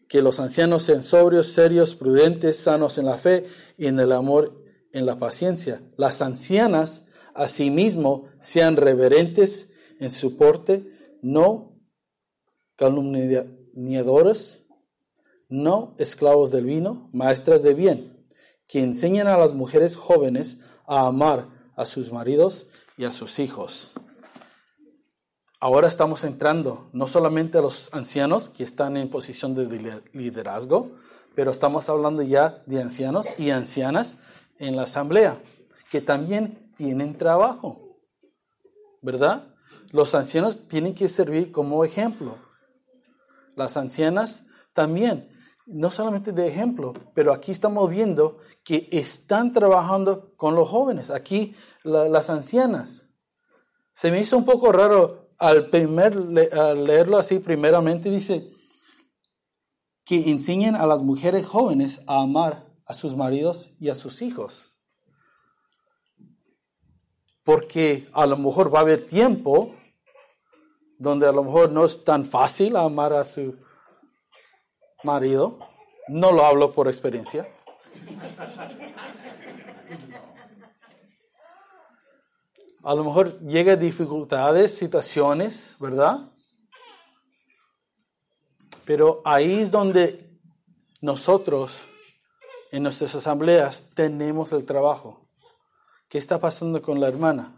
que 0.08 0.22
los 0.22 0.40
ancianos 0.40 0.84
sean 0.84 1.04
sobrios, 1.04 1.48
serios, 1.48 1.94
prudentes, 1.94 2.56
sanos 2.58 2.98
en 2.98 3.06
la 3.06 3.18
fe 3.18 3.46
y 3.78 3.88
en 3.88 4.00
el 4.00 4.14
amor, 4.14 4.64
en 4.94 5.06
la 5.06 5.20
paciencia. 5.20 5.82
Las 5.98 6.22
ancianas, 6.22 7.04
asimismo, 7.34 8.30
sean 8.40 8.78
reverentes, 8.78 9.72
en 10.00 10.10
su 10.10 10.38
porte, 10.38 10.90
no 11.22 11.82
calumniadores, 12.78 14.64
no 15.50 15.96
esclavos 15.98 16.50
del 16.52 16.64
vino, 16.64 17.10
maestras 17.12 17.62
de 17.62 17.74
bien, 17.74 18.26
que 18.68 18.80
enseñan 18.80 19.28
a 19.28 19.38
las 19.38 19.52
mujeres 19.52 19.98
jóvenes 19.98 20.60
a 20.86 21.08
amar 21.08 21.50
a 21.76 21.84
sus 21.84 22.14
maridos 22.14 22.68
y 22.98 23.04
a 23.04 23.12
sus 23.12 23.40
hijos. 23.40 23.92
Ahora 25.64 25.88
estamos 25.88 26.26
entrando 26.26 26.90
no 26.92 27.08
solamente 27.08 27.58
a 27.58 27.62
los 27.62 27.90
ancianos 27.94 28.50
que 28.50 28.66
están 28.66 28.98
en 28.98 29.10
posición 29.10 29.56
de 29.56 30.04
liderazgo, 30.12 30.92
pero 31.36 31.52
estamos 31.52 31.88
hablando 31.88 32.22
ya 32.22 32.62
de 32.66 32.82
ancianos 32.82 33.30
y 33.40 33.50
ancianas 33.50 34.18
en 34.58 34.76
la 34.76 34.82
asamblea. 34.84 35.42
que 35.90 36.02
también 36.02 36.74
tienen 36.76 37.18
trabajo, 37.18 37.98
¿verdad? 39.02 39.56
Los 39.92 40.14
ancianos 40.16 40.68
tienen 40.68 40.94
que 40.94 41.08
servir 41.08 41.54
como 41.54 41.86
ejemplo. 41.86 42.36
Las 43.56 43.78
ancianas 43.78 44.46
también, 44.74 45.30
no 45.66 45.92
solamente 45.92 46.34
de 46.34 46.46
ejemplo, 46.46 46.92
pero 47.14 47.32
aquí 47.32 47.54
estamos 47.54 47.90
viendo 47.90 48.40
que 48.66 48.90
están 48.92 49.54
trabajando 49.54 50.34
con 50.36 50.56
los 50.56 50.68
jóvenes. 50.68 51.10
Aquí 51.10 51.56
las 51.84 52.30
ancianas. 52.30 53.08
Se 53.94 54.12
me 54.12 54.20
hizo 54.20 54.36
un 54.36 54.44
poco 54.44 54.74
raro 54.74 55.23
al, 55.44 55.70
primer, 55.70 56.16
leerlo 56.16 57.18
así 57.18 57.40
primeramente, 57.40 58.10
dice 58.10 58.50
que 60.06 60.30
enseñen 60.30 60.76
a 60.76 60.86
las 60.86 61.02
mujeres 61.02 61.46
jóvenes 61.46 62.02
a 62.08 62.22
amar 62.22 62.66
a 62.86 62.94
sus 62.94 63.16
maridos 63.16 63.72
y 63.80 63.90
a 63.90 63.96
sus 63.96 64.22
hijos. 64.22 64.72
Porque 67.44 68.08
a 68.14 68.26
lo 68.26 68.38
mejor 68.38 68.74
va 68.74 68.80
a 68.80 68.84
haber 68.84 69.06
tiempo 69.06 69.76
donde 70.98 71.28
a 71.28 71.34
lo 71.34 71.44
mejor 71.44 71.72
no 71.72 71.84
es 71.84 72.04
tan 72.06 72.24
fácil 72.26 72.78
amar 72.78 73.12
a 73.12 73.26
su 73.26 73.58
marido. 75.04 75.60
No 76.08 76.32
lo 76.32 76.46
hablo 76.46 76.72
por 76.72 76.88
experiencia. 76.88 77.46
A 82.84 82.94
lo 82.94 83.06
mejor 83.06 83.40
llega 83.40 83.78
dificultades, 83.78 84.76
situaciones, 84.78 85.78
¿verdad? 85.80 86.30
Pero 88.84 89.22
ahí 89.24 89.62
es 89.62 89.72
donde 89.72 90.30
nosotros, 91.00 91.88
en 92.72 92.84
nuestras 92.84 93.16
asambleas, 93.16 93.86
tenemos 93.96 94.52
el 94.52 94.66
trabajo. 94.66 95.30
¿Qué 96.10 96.18
está 96.18 96.40
pasando 96.40 96.82
con 96.82 97.00
la 97.00 97.08
hermana? 97.08 97.56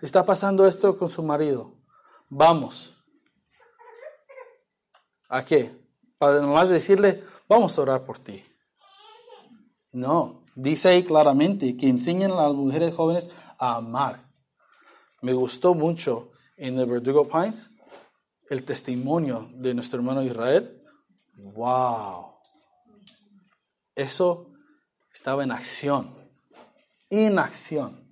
¿Está 0.00 0.24
pasando 0.24 0.64
esto 0.66 0.96
con 0.96 1.08
su 1.08 1.24
marido? 1.24 1.74
Vamos. 2.28 2.94
¿A 5.28 5.44
qué? 5.44 5.74
Para 6.16 6.40
nomás 6.40 6.68
decirle, 6.68 7.24
vamos 7.48 7.76
a 7.76 7.82
orar 7.82 8.04
por 8.04 8.20
ti. 8.20 8.44
No, 9.90 10.44
dice 10.54 10.90
ahí 10.90 11.02
claramente 11.02 11.76
que 11.76 11.88
enseñan 11.88 12.30
a 12.30 12.46
las 12.46 12.54
mujeres 12.54 12.94
jóvenes 12.94 13.28
a 13.58 13.76
amar. 13.76 14.29
Me 15.20 15.32
gustó 15.32 15.74
mucho 15.74 16.32
en 16.56 16.78
el 16.78 16.86
Verdugo 16.86 17.28
Pines 17.28 17.70
el 18.48 18.64
testimonio 18.64 19.48
de 19.54 19.74
nuestro 19.74 19.98
hermano 19.98 20.22
Israel. 20.22 20.82
¡Wow! 21.34 22.34
Eso 23.94 24.52
estaba 25.12 25.44
en 25.44 25.52
acción. 25.52 26.14
En 27.08 27.38
acción. 27.38 28.08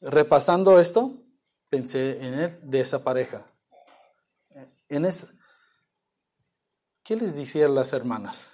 Repasando 0.00 0.78
esto, 0.78 1.22
pensé 1.68 2.24
en 2.24 2.34
él, 2.34 2.60
de 2.62 2.80
esa 2.80 3.02
pareja. 3.02 3.46
En 4.88 5.04
esa, 5.04 5.28
¿Qué 7.06 7.14
les 7.14 7.36
decían 7.36 7.72
las 7.76 7.92
hermanas? 7.92 8.50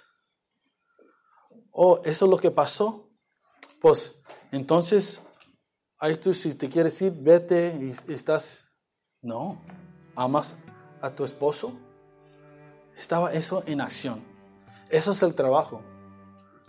Oh, 1.71 2.01
eso 2.05 2.25
es 2.25 2.29
lo 2.29 2.37
que 2.37 2.51
pasó. 2.51 3.09
Pues 3.81 4.21
entonces, 4.51 5.19
ahí 6.03 6.17
tú 6.17 6.33
si 6.33 6.53
te 6.53 6.67
quieres 6.67 7.01
ir, 7.01 7.13
vete 7.13 7.79
y 7.81 8.11
estás... 8.11 8.65
No, 9.21 9.61
amas 10.17 10.53
a 11.01 11.09
tu 11.09 11.23
esposo. 11.23 11.71
Estaba 12.97 13.31
eso 13.31 13.63
en 13.65 13.79
acción. 13.79 14.21
Eso 14.89 15.13
es 15.13 15.23
el 15.23 15.33
trabajo. 15.33 15.81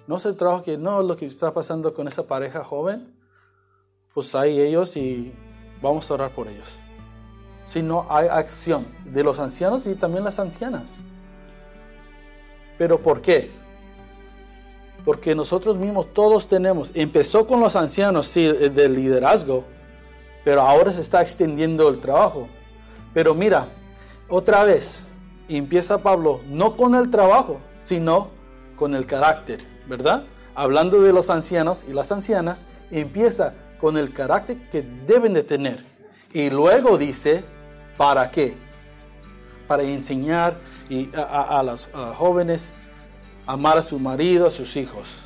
No 0.06 0.18
es 0.18 0.24
el 0.24 0.36
trabajo 0.36 0.62
que 0.62 0.78
no 0.78 1.02
lo 1.02 1.16
que 1.16 1.26
está 1.26 1.52
pasando 1.52 1.92
con 1.94 2.06
esa 2.06 2.28
pareja 2.28 2.62
joven. 2.62 3.12
Pues 4.14 4.36
hay 4.36 4.60
ellos 4.60 4.96
y 4.96 5.34
vamos 5.82 6.08
a 6.08 6.14
orar 6.14 6.30
por 6.30 6.46
ellos. 6.46 6.78
Sino 7.64 8.06
hay 8.08 8.28
acción 8.28 8.86
de 9.04 9.24
los 9.24 9.40
ancianos 9.40 9.84
y 9.88 9.96
también 9.96 10.22
las 10.22 10.38
ancianas. 10.38 11.00
¿Pero 12.78 13.02
por 13.02 13.20
qué? 13.20 13.50
Porque 15.04 15.34
nosotros 15.34 15.76
mismos 15.76 16.12
todos 16.14 16.48
tenemos, 16.48 16.90
empezó 16.94 17.46
con 17.46 17.60
los 17.60 17.76
ancianos, 17.76 18.26
sí, 18.26 18.44
del 18.46 18.94
liderazgo, 18.94 19.64
pero 20.44 20.62
ahora 20.62 20.92
se 20.92 21.00
está 21.00 21.20
extendiendo 21.20 21.88
el 21.88 22.00
trabajo. 22.00 22.48
Pero 23.12 23.34
mira, 23.34 23.68
otra 24.28 24.64
vez, 24.64 25.04
empieza 25.48 25.98
Pablo 25.98 26.40
no 26.48 26.76
con 26.76 26.94
el 26.94 27.10
trabajo, 27.10 27.60
sino 27.78 28.30
con 28.76 28.94
el 28.94 29.06
carácter, 29.06 29.64
¿verdad? 29.86 30.24
Hablando 30.54 31.00
de 31.02 31.12
los 31.12 31.30
ancianos 31.30 31.84
y 31.88 31.92
las 31.92 32.10
ancianas, 32.12 32.64
empieza 32.90 33.54
con 33.80 33.98
el 33.98 34.12
carácter 34.12 34.56
que 34.70 34.82
deben 35.06 35.34
de 35.34 35.42
tener. 35.42 35.84
Y 36.32 36.50
luego 36.50 36.96
dice, 36.98 37.44
¿para 37.96 38.30
qué? 38.30 38.54
Para 39.68 39.82
enseñar 39.82 40.56
y 40.88 41.10
a, 41.14 41.62
los 41.62 41.88
jóvenes 42.16 42.72
amar 43.46 43.78
a 43.78 43.82
su 43.82 43.98
marido, 43.98 44.46
a 44.46 44.50
sus 44.50 44.76
hijos. 44.76 45.23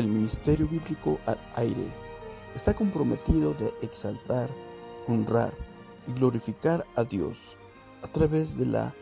El 0.00 0.08
Ministerio 0.08 0.66
Bíblico 0.66 1.20
al 1.26 1.38
Aire 1.56 1.86
está 2.54 2.72
comprometido 2.72 3.52
de 3.52 3.74
exaltar, 3.82 4.48
honrar 5.06 5.52
y 6.08 6.14
glorificar 6.14 6.86
a 6.96 7.04
Dios 7.04 7.58
a 8.00 8.08
través 8.08 8.56
de 8.56 8.64
la 8.64 8.94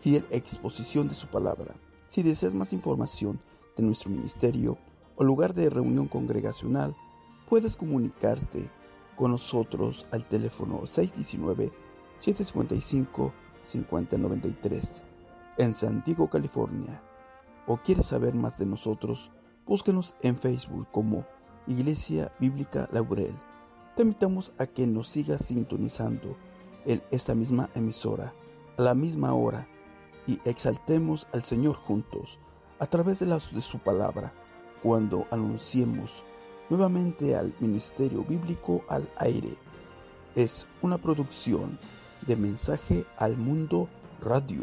fiel 0.00 0.24
exposición 0.30 1.08
de 1.08 1.14
su 1.14 1.26
palabra. 1.26 1.74
Si 2.08 2.22
deseas 2.22 2.54
más 2.54 2.72
información 2.72 3.42
de 3.76 3.82
nuestro 3.82 4.08
ministerio 4.08 4.78
o 5.16 5.22
lugar 5.22 5.52
de 5.52 5.68
reunión 5.68 6.08
congregacional, 6.08 6.96
puedes 7.50 7.76
comunicarte 7.76 8.70
con 9.16 9.32
nosotros 9.32 10.06
al 10.12 10.24
teléfono 10.24 10.84
619-755-5093 12.16 15.02
en 15.58 15.74
San 15.74 16.02
Diego, 16.06 16.30
California. 16.30 17.02
¿O 17.66 17.76
quieres 17.76 18.06
saber 18.06 18.32
más 18.32 18.58
de 18.58 18.64
nosotros? 18.64 19.30
Búsquenos 19.66 20.14
en 20.22 20.36
Facebook 20.36 20.86
como 20.92 21.26
Iglesia 21.66 22.32
Bíblica 22.38 22.88
Laurel. 22.92 23.34
Te 23.96 24.02
invitamos 24.02 24.52
a 24.58 24.66
que 24.66 24.86
nos 24.86 25.08
sigas 25.08 25.44
sintonizando 25.44 26.36
en 26.84 27.02
esta 27.10 27.34
misma 27.34 27.68
emisora 27.74 28.32
a 28.78 28.82
la 28.82 28.94
misma 28.94 29.34
hora 29.34 29.66
y 30.28 30.38
exaltemos 30.44 31.26
al 31.32 31.42
Señor 31.42 31.74
juntos 31.74 32.38
a 32.78 32.86
través 32.86 33.18
de, 33.18 33.26
la, 33.26 33.40
de 33.50 33.60
su 33.60 33.80
palabra 33.80 34.32
cuando 34.84 35.26
anunciemos 35.32 36.22
nuevamente 36.70 37.34
al 37.34 37.52
Ministerio 37.58 38.22
Bíblico 38.22 38.84
al 38.88 39.08
aire. 39.16 39.56
Es 40.36 40.68
una 40.80 40.98
producción 40.98 41.76
de 42.24 42.36
Mensaje 42.36 43.04
al 43.18 43.36
Mundo 43.36 43.88
Radio. 44.20 44.62